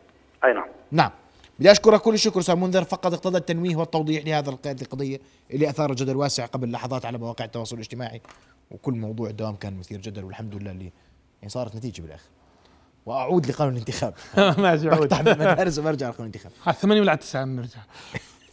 أي 0.45 0.53
نعم. 0.53 0.65
نعم. 0.91 1.11
بدي 1.59 1.71
أشكرك 1.71 2.01
كل 2.01 2.13
الشكر 2.13 2.39
أستاذ 2.39 2.55
منذر. 2.55 2.83
فقط 2.83 3.13
اقتضى 3.13 3.37
التنويه 3.37 3.75
والتوضيح 3.75 4.25
لهذا 4.25 4.49
القضية 4.49 5.19
اللي 5.51 5.69
اثارت 5.69 5.97
جدل 5.97 6.15
واسع 6.15 6.45
قبل 6.45 6.71
لحظات 6.71 7.05
على 7.05 7.17
مواقع 7.17 7.45
التواصل 7.45 7.75
الاجتماعي. 7.75 8.21
وكل 8.71 8.93
موضوع 8.93 9.29
الدوام 9.29 9.55
كان 9.55 9.77
مثير 9.77 10.01
جدل 10.01 10.23
والحمد 10.23 10.55
لله 10.55 10.71
اللي 10.71 10.91
يعني 11.41 11.49
صارت 11.49 11.75
نتيجة 11.75 12.01
بالآخر. 12.01 12.29
وأعود 13.05 13.45
لقانون 13.45 13.73
الانتخاب. 13.73 14.13
ما 14.57 14.75
زعود 14.75 14.99
بقطع 14.99 15.21
بالمدارس 15.21 15.79
وبرجع 15.79 16.09
لقانون 16.09 16.29
الانتخاب. 16.29 16.51
على 16.65 16.75
الثمانية 16.75 17.01
ولا 17.01 17.11
على 17.11 17.17
التسعة 17.17 17.45
نرجع 17.45 17.79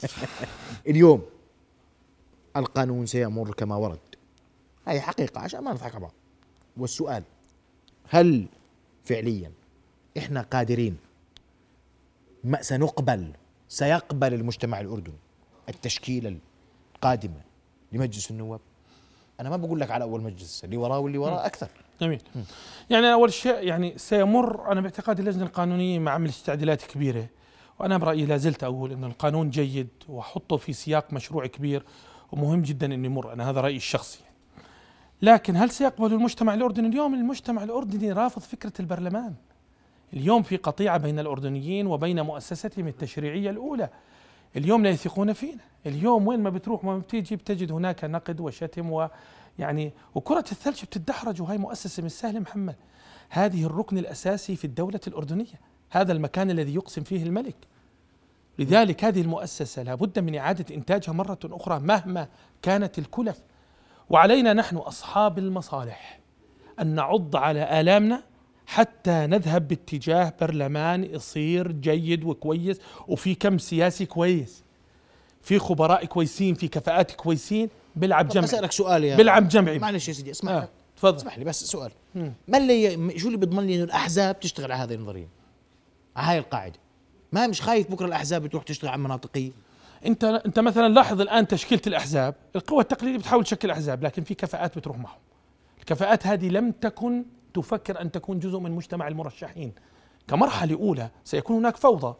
اليوم 0.88 1.22
القانون 2.56 3.06
سيمر 3.06 3.54
كما 3.54 3.76
ورد. 3.76 3.98
هذه 4.86 5.00
حقيقة 5.00 5.40
عشان 5.40 5.60
ما 5.60 5.72
نضحك 5.72 5.94
على 5.94 6.00
بعض. 6.00 6.12
والسؤال 6.76 7.22
هل 8.08 8.46
فعليا 9.04 9.52
إحنا 10.18 10.42
قادرين 10.42 10.96
سنقبل 12.60 13.32
سيقبل 13.68 14.34
المجتمع 14.34 14.80
الأردني 14.80 15.18
التشكيلة 15.68 16.36
القادمة 16.94 17.40
لمجلس 17.92 18.30
النواب. 18.30 18.60
أنا 19.40 19.50
ما 19.50 19.56
بقول 19.56 19.80
لك 19.80 19.90
على 19.90 20.04
أول 20.04 20.20
مجلس 20.22 20.64
اللي 20.64 20.76
وراه 20.76 20.98
واللي 20.98 21.18
وراه 21.18 21.46
أكثر. 21.46 21.68
جميل. 22.00 22.22
يعني 22.90 23.12
أول 23.12 23.32
شيء 23.32 23.54
يعني 23.54 23.98
سيمر 23.98 24.72
أنا 24.72 24.80
باعتقادي 24.80 25.22
اللجنة 25.22 25.42
القانونية 25.42 25.98
مع 25.98 26.12
عمليه 26.12 26.32
تعديلات 26.44 26.82
كبيرة 26.82 27.26
وأنا 27.78 27.98
برأيي 27.98 28.26
لا 28.26 28.36
زلت 28.36 28.64
أقول 28.64 28.92
انه 28.92 29.06
القانون 29.06 29.50
جيد 29.50 29.88
واحطه 30.08 30.56
في 30.56 30.72
سياق 30.72 31.12
مشروع 31.12 31.46
كبير 31.46 31.84
ومهم 32.32 32.62
جدا 32.62 32.94
إنه 32.94 33.06
يمر. 33.06 33.32
أنا 33.32 33.50
هذا 33.50 33.60
رأيي 33.60 33.76
الشخصي. 33.76 34.20
لكن 35.22 35.56
هل 35.56 35.70
سيقبل 35.70 36.12
المجتمع 36.12 36.54
الأردني؟ 36.54 36.88
اليوم 36.88 37.14
المجتمع 37.14 37.62
الأردني 37.62 38.12
رافض 38.12 38.42
فكرة 38.42 38.72
البرلمان. 38.80 39.34
اليوم 40.14 40.42
في 40.42 40.56
قطيعة 40.56 40.98
بين 40.98 41.18
الأردنيين 41.18 41.86
وبين 41.86 42.20
مؤسستهم 42.20 42.88
التشريعية 42.88 43.50
الأولى. 43.50 43.88
اليوم 44.56 44.82
لا 44.82 44.90
يثقون 44.90 45.32
فينا. 45.32 45.60
اليوم 45.86 46.26
وين 46.26 46.40
ما 46.40 46.50
بتروح 46.50 46.84
وما 46.84 46.98
بتيجي 46.98 47.36
بتجد 47.36 47.72
هناك 47.72 48.04
نقد 48.04 48.40
وشتم 48.40 48.90
ويعني 48.90 49.92
وكرة 50.14 50.44
الثلج 50.52 50.82
بتدحرج 50.84 51.42
وهي 51.42 51.58
مؤسسة 51.58 52.02
مش 52.02 52.12
سهلة 52.12 52.40
محمد. 52.40 52.76
هذه 53.30 53.64
الركن 53.64 53.98
الأساسي 53.98 54.56
في 54.56 54.64
الدولة 54.64 55.00
الأردنية. 55.06 55.60
هذا 55.90 56.12
المكان 56.12 56.50
الذي 56.50 56.74
يقسم 56.74 57.02
فيه 57.02 57.22
الملك. 57.22 57.56
لذلك 58.58 59.04
هذه 59.04 59.20
المؤسسة 59.20 59.82
لابد 59.82 60.18
من 60.18 60.34
إعادة 60.34 60.74
إنتاجها 60.74 61.12
مرة 61.12 61.38
أخرى 61.44 61.80
مهما 61.80 62.28
كانت 62.62 62.98
الكلف. 62.98 63.42
وعلينا 64.10 64.52
نحن 64.52 64.76
أصحاب 64.76 65.38
المصالح 65.38 66.20
أن 66.80 66.86
نعض 66.86 67.36
على 67.36 67.80
آلامنا 67.80 68.22
حتى 68.66 69.10
نذهب 69.10 69.68
باتجاه 69.68 70.32
برلمان 70.40 71.04
يصير 71.04 71.72
جيد 71.72 72.24
وكويس 72.24 72.80
وفي 73.08 73.34
كم 73.34 73.58
سياسي 73.58 74.06
كويس. 74.06 74.62
في 75.42 75.58
خبراء 75.58 76.04
كويسين 76.04 76.54
في 76.54 76.68
كفاءات 76.68 77.10
كويسين. 77.10 77.68
بيلعب 77.96 78.28
جمعي. 78.28 78.44
أسألك 78.44 78.72
سؤال 78.72 79.04
يا 79.04 79.16
بيلعب 79.16 79.48
جمعي. 79.48 79.78
معلش 79.78 80.08
يا 80.08 80.12
سيدي 80.12 80.30
اسمح 80.30 80.52
آه. 80.52 80.68
تفضل. 80.96 81.16
اسمح 81.16 81.38
لي 81.38 81.44
بس 81.44 81.64
سؤال. 81.64 81.90
مم. 82.14 82.32
ما 82.48 82.58
اللي 82.58 83.18
شو 83.18 83.26
اللي 83.26 83.38
بيضمن 83.38 83.66
لي 83.66 83.74
إنه 83.74 83.84
الأحزاب 83.84 84.40
تشتغل 84.40 84.72
على 84.72 84.82
هذه 84.82 84.94
النظرية؟ 84.94 85.28
على 86.16 86.26
هاي 86.26 86.38
القاعدة. 86.38 86.78
ما 87.32 87.46
مش 87.46 87.62
خايف 87.62 87.90
بكرة 87.90 88.06
الأحزاب 88.06 88.46
تروح 88.46 88.62
تشتغل 88.62 88.90
على 88.90 89.00
مناطقيه 89.00 89.50
أنت 90.06 90.24
أنت 90.24 90.58
مثلا 90.58 90.88
لاحظ 90.88 91.20
الآن 91.20 91.46
تشكيلة 91.46 91.82
الأحزاب 91.86 92.34
القوى 92.56 92.80
التقليدية 92.80 93.18
بتحاول 93.18 93.44
تشكل 93.44 93.70
أحزاب 93.70 94.04
لكن 94.04 94.22
في 94.22 94.34
كفاءات 94.34 94.78
بتروح 94.78 94.98
معهم. 94.98 95.18
الكفاءات 95.80 96.26
هذه 96.26 96.48
لم 96.48 96.70
تكن 96.70 97.24
تفكر 97.54 98.00
أن 98.00 98.10
تكون 98.10 98.38
جزء 98.38 98.58
من 98.58 98.70
مجتمع 98.70 99.08
المرشحين. 99.08 99.72
كمرحلة 100.28 100.74
أولى 100.74 101.10
سيكون 101.24 101.56
هناك 101.56 101.76
فوضى. 101.76 102.14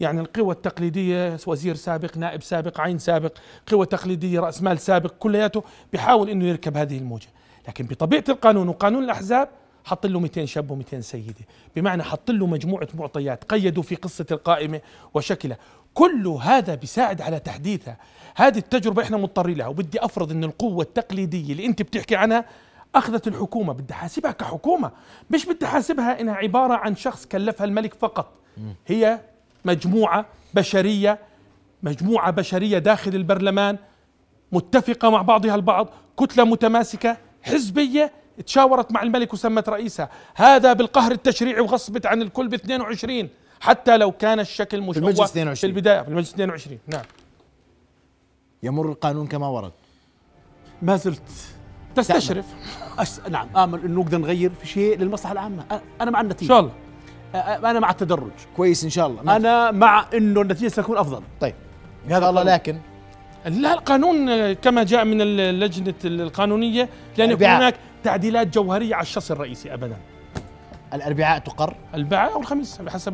يعني 0.00 0.20
القوى 0.20 0.54
التقليدية 0.54 1.36
وزير 1.46 1.74
سابق 1.74 2.16
نائب 2.16 2.42
سابق 2.42 2.80
عين 2.80 2.98
سابق 2.98 3.32
قوى 3.72 3.86
تقليدية 3.86 4.40
رأس 4.40 4.62
مال 4.62 4.78
سابق 4.78 5.12
كلياته 5.18 5.62
بيحاول 5.92 6.30
إنه 6.30 6.44
يركب 6.44 6.76
هذه 6.76 6.98
الموجة. 6.98 7.28
لكن 7.68 7.86
بطبيعة 7.86 8.24
القانون 8.28 8.68
وقانون 8.68 9.04
الأحزاب 9.04 9.48
حط 9.84 10.06
له 10.06 10.20
200 10.20 10.44
شاب 10.44 10.82
و200 10.82 10.98
سيدة. 10.98 11.44
بمعنى 11.76 12.02
حط 12.02 12.30
له 12.30 12.46
مجموعة 12.46 12.88
معطيات 12.94 13.44
قيدوا 13.44 13.82
في 13.82 13.94
قصة 13.94 14.26
القائمة 14.30 14.80
وشكلها. 15.14 15.58
كل 15.94 16.26
هذا 16.26 16.74
بيساعد 16.74 17.20
على 17.20 17.40
تحديثها. 17.40 17.96
هذه 18.36 18.58
التجربة 18.58 19.02
إحنا 19.02 19.16
مضطرين 19.16 19.56
لها 19.56 19.66
وبدي 19.66 20.04
أفرض 20.04 20.30
إن 20.30 20.44
القوة 20.44 20.82
التقليدية 20.82 21.52
اللي 21.52 21.66
أنت 21.66 21.82
بتحكي 21.82 22.16
عنها 22.16 22.44
أخذت 22.94 23.28
الحكومة 23.28 23.72
بدي 23.72 23.94
حاسبها 23.94 24.30
كحكومة 24.30 24.90
مش 25.30 25.46
بدي 25.46 25.66
حاسبها 25.66 26.20
إنها 26.20 26.34
عبارة 26.34 26.74
عن 26.74 26.96
شخص 26.96 27.26
كلفها 27.26 27.64
الملك 27.64 27.94
فقط. 27.94 28.32
هي 28.86 29.20
مجموعة 29.64 30.26
بشرية 30.54 31.18
مجموعة 31.82 32.30
بشرية 32.30 32.78
داخل 32.78 33.14
البرلمان 33.14 33.78
متفقة 34.52 35.10
مع 35.10 35.22
بعضها 35.22 35.54
البعض 35.54 35.88
كتلة 36.20 36.44
متماسكة 36.44 37.16
حزبية 37.42 38.12
تشاورت 38.46 38.92
مع 38.92 39.02
الملك 39.02 39.32
وسمت 39.32 39.68
رئيسها. 39.68 40.08
هذا 40.34 40.72
بالقهر 40.72 41.12
التشريعي 41.12 41.60
وغصبت 41.60 42.06
عن 42.06 42.22
الكل 42.22 42.48
ب 42.48 42.54
22 42.54 43.28
حتى 43.60 43.96
لو 43.96 44.12
كان 44.12 44.40
الشكل 44.40 44.80
مشوه 44.80 44.96
المجلس 44.96 45.20
في 45.20 45.24
22. 45.24 45.70
البداية 45.74 46.02
في 46.02 46.08
المجلس 46.08 46.34
22 46.34 46.78
نعم. 46.86 47.04
يمر 48.62 48.88
القانون 48.88 49.26
كما 49.26 49.48
ورد. 49.48 49.72
ما 50.82 50.96
زلت 50.96 51.22
تستشرف. 52.02 52.44
أس... 52.98 53.20
نعم. 53.30 53.46
امل 53.56 53.84
إنه 53.84 54.00
نقدر 54.00 54.18
نغير 54.18 54.50
في 54.60 54.66
شيء 54.66 54.98
للمصلحة 54.98 55.32
العامة. 55.32 55.64
أنا 56.00 56.10
مع 56.10 56.20
إن 56.20 56.24
النتيجه 56.24 56.48
شاء 56.48 56.60
الله. 56.60 56.72
أنا 57.70 57.80
مع 57.80 57.90
التدرج. 57.90 58.30
كويس 58.56 58.84
إن 58.84 58.90
شاء 58.90 59.06
الله. 59.06 59.22
ما- 59.22 59.36
أنا 59.36 59.70
مع 59.70 60.06
إنه 60.14 60.40
النتيجة 60.40 60.68
ستكون 60.68 60.96
أفضل. 60.98 61.22
طيب. 61.40 61.54
إن 62.04 62.10
شاء 62.20 62.30
الله 62.30 62.42
لكن 62.42 62.78
لا 63.46 63.72
القانون 63.72 64.28
آه، 64.28 64.52
كما 64.52 64.82
جاء 64.84 65.04
من 65.04 65.20
اللجنة 65.20 65.94
القانونية 66.04 66.88
لن 67.18 67.30
يكون. 67.30 67.46
هناك 67.46 67.74
تعديلات 68.04 68.46
جوهرية 68.54 68.94
على 68.94 69.02
الشخص 69.02 69.30
الرئيسي 69.30 69.74
ابدا. 69.74 69.96
الأربعاء 70.94 71.38
تقر؟ 71.38 71.74
الباعة 71.94 72.28
أو 72.34 72.40
الخميس 72.40 72.80
نفس. 72.80 73.08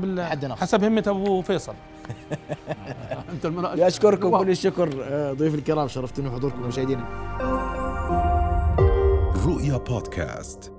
حسب 0.61 0.85
همة 0.85 1.05
أبو 1.07 1.43
فيصل. 1.43 1.75
أنت 3.33 3.47
اشكركم 3.81 4.39
كل 4.39 4.51
الشكر 4.51 4.91
آه، 5.03 5.33
ضيوف 5.33 5.55
الكرام 5.55 5.89
شرفتوني 5.89 6.29
بحضوركم 6.29 6.63
مشاهدينا. 6.63 7.05
رؤيا 9.45 9.77
بودكاست. 9.77 10.73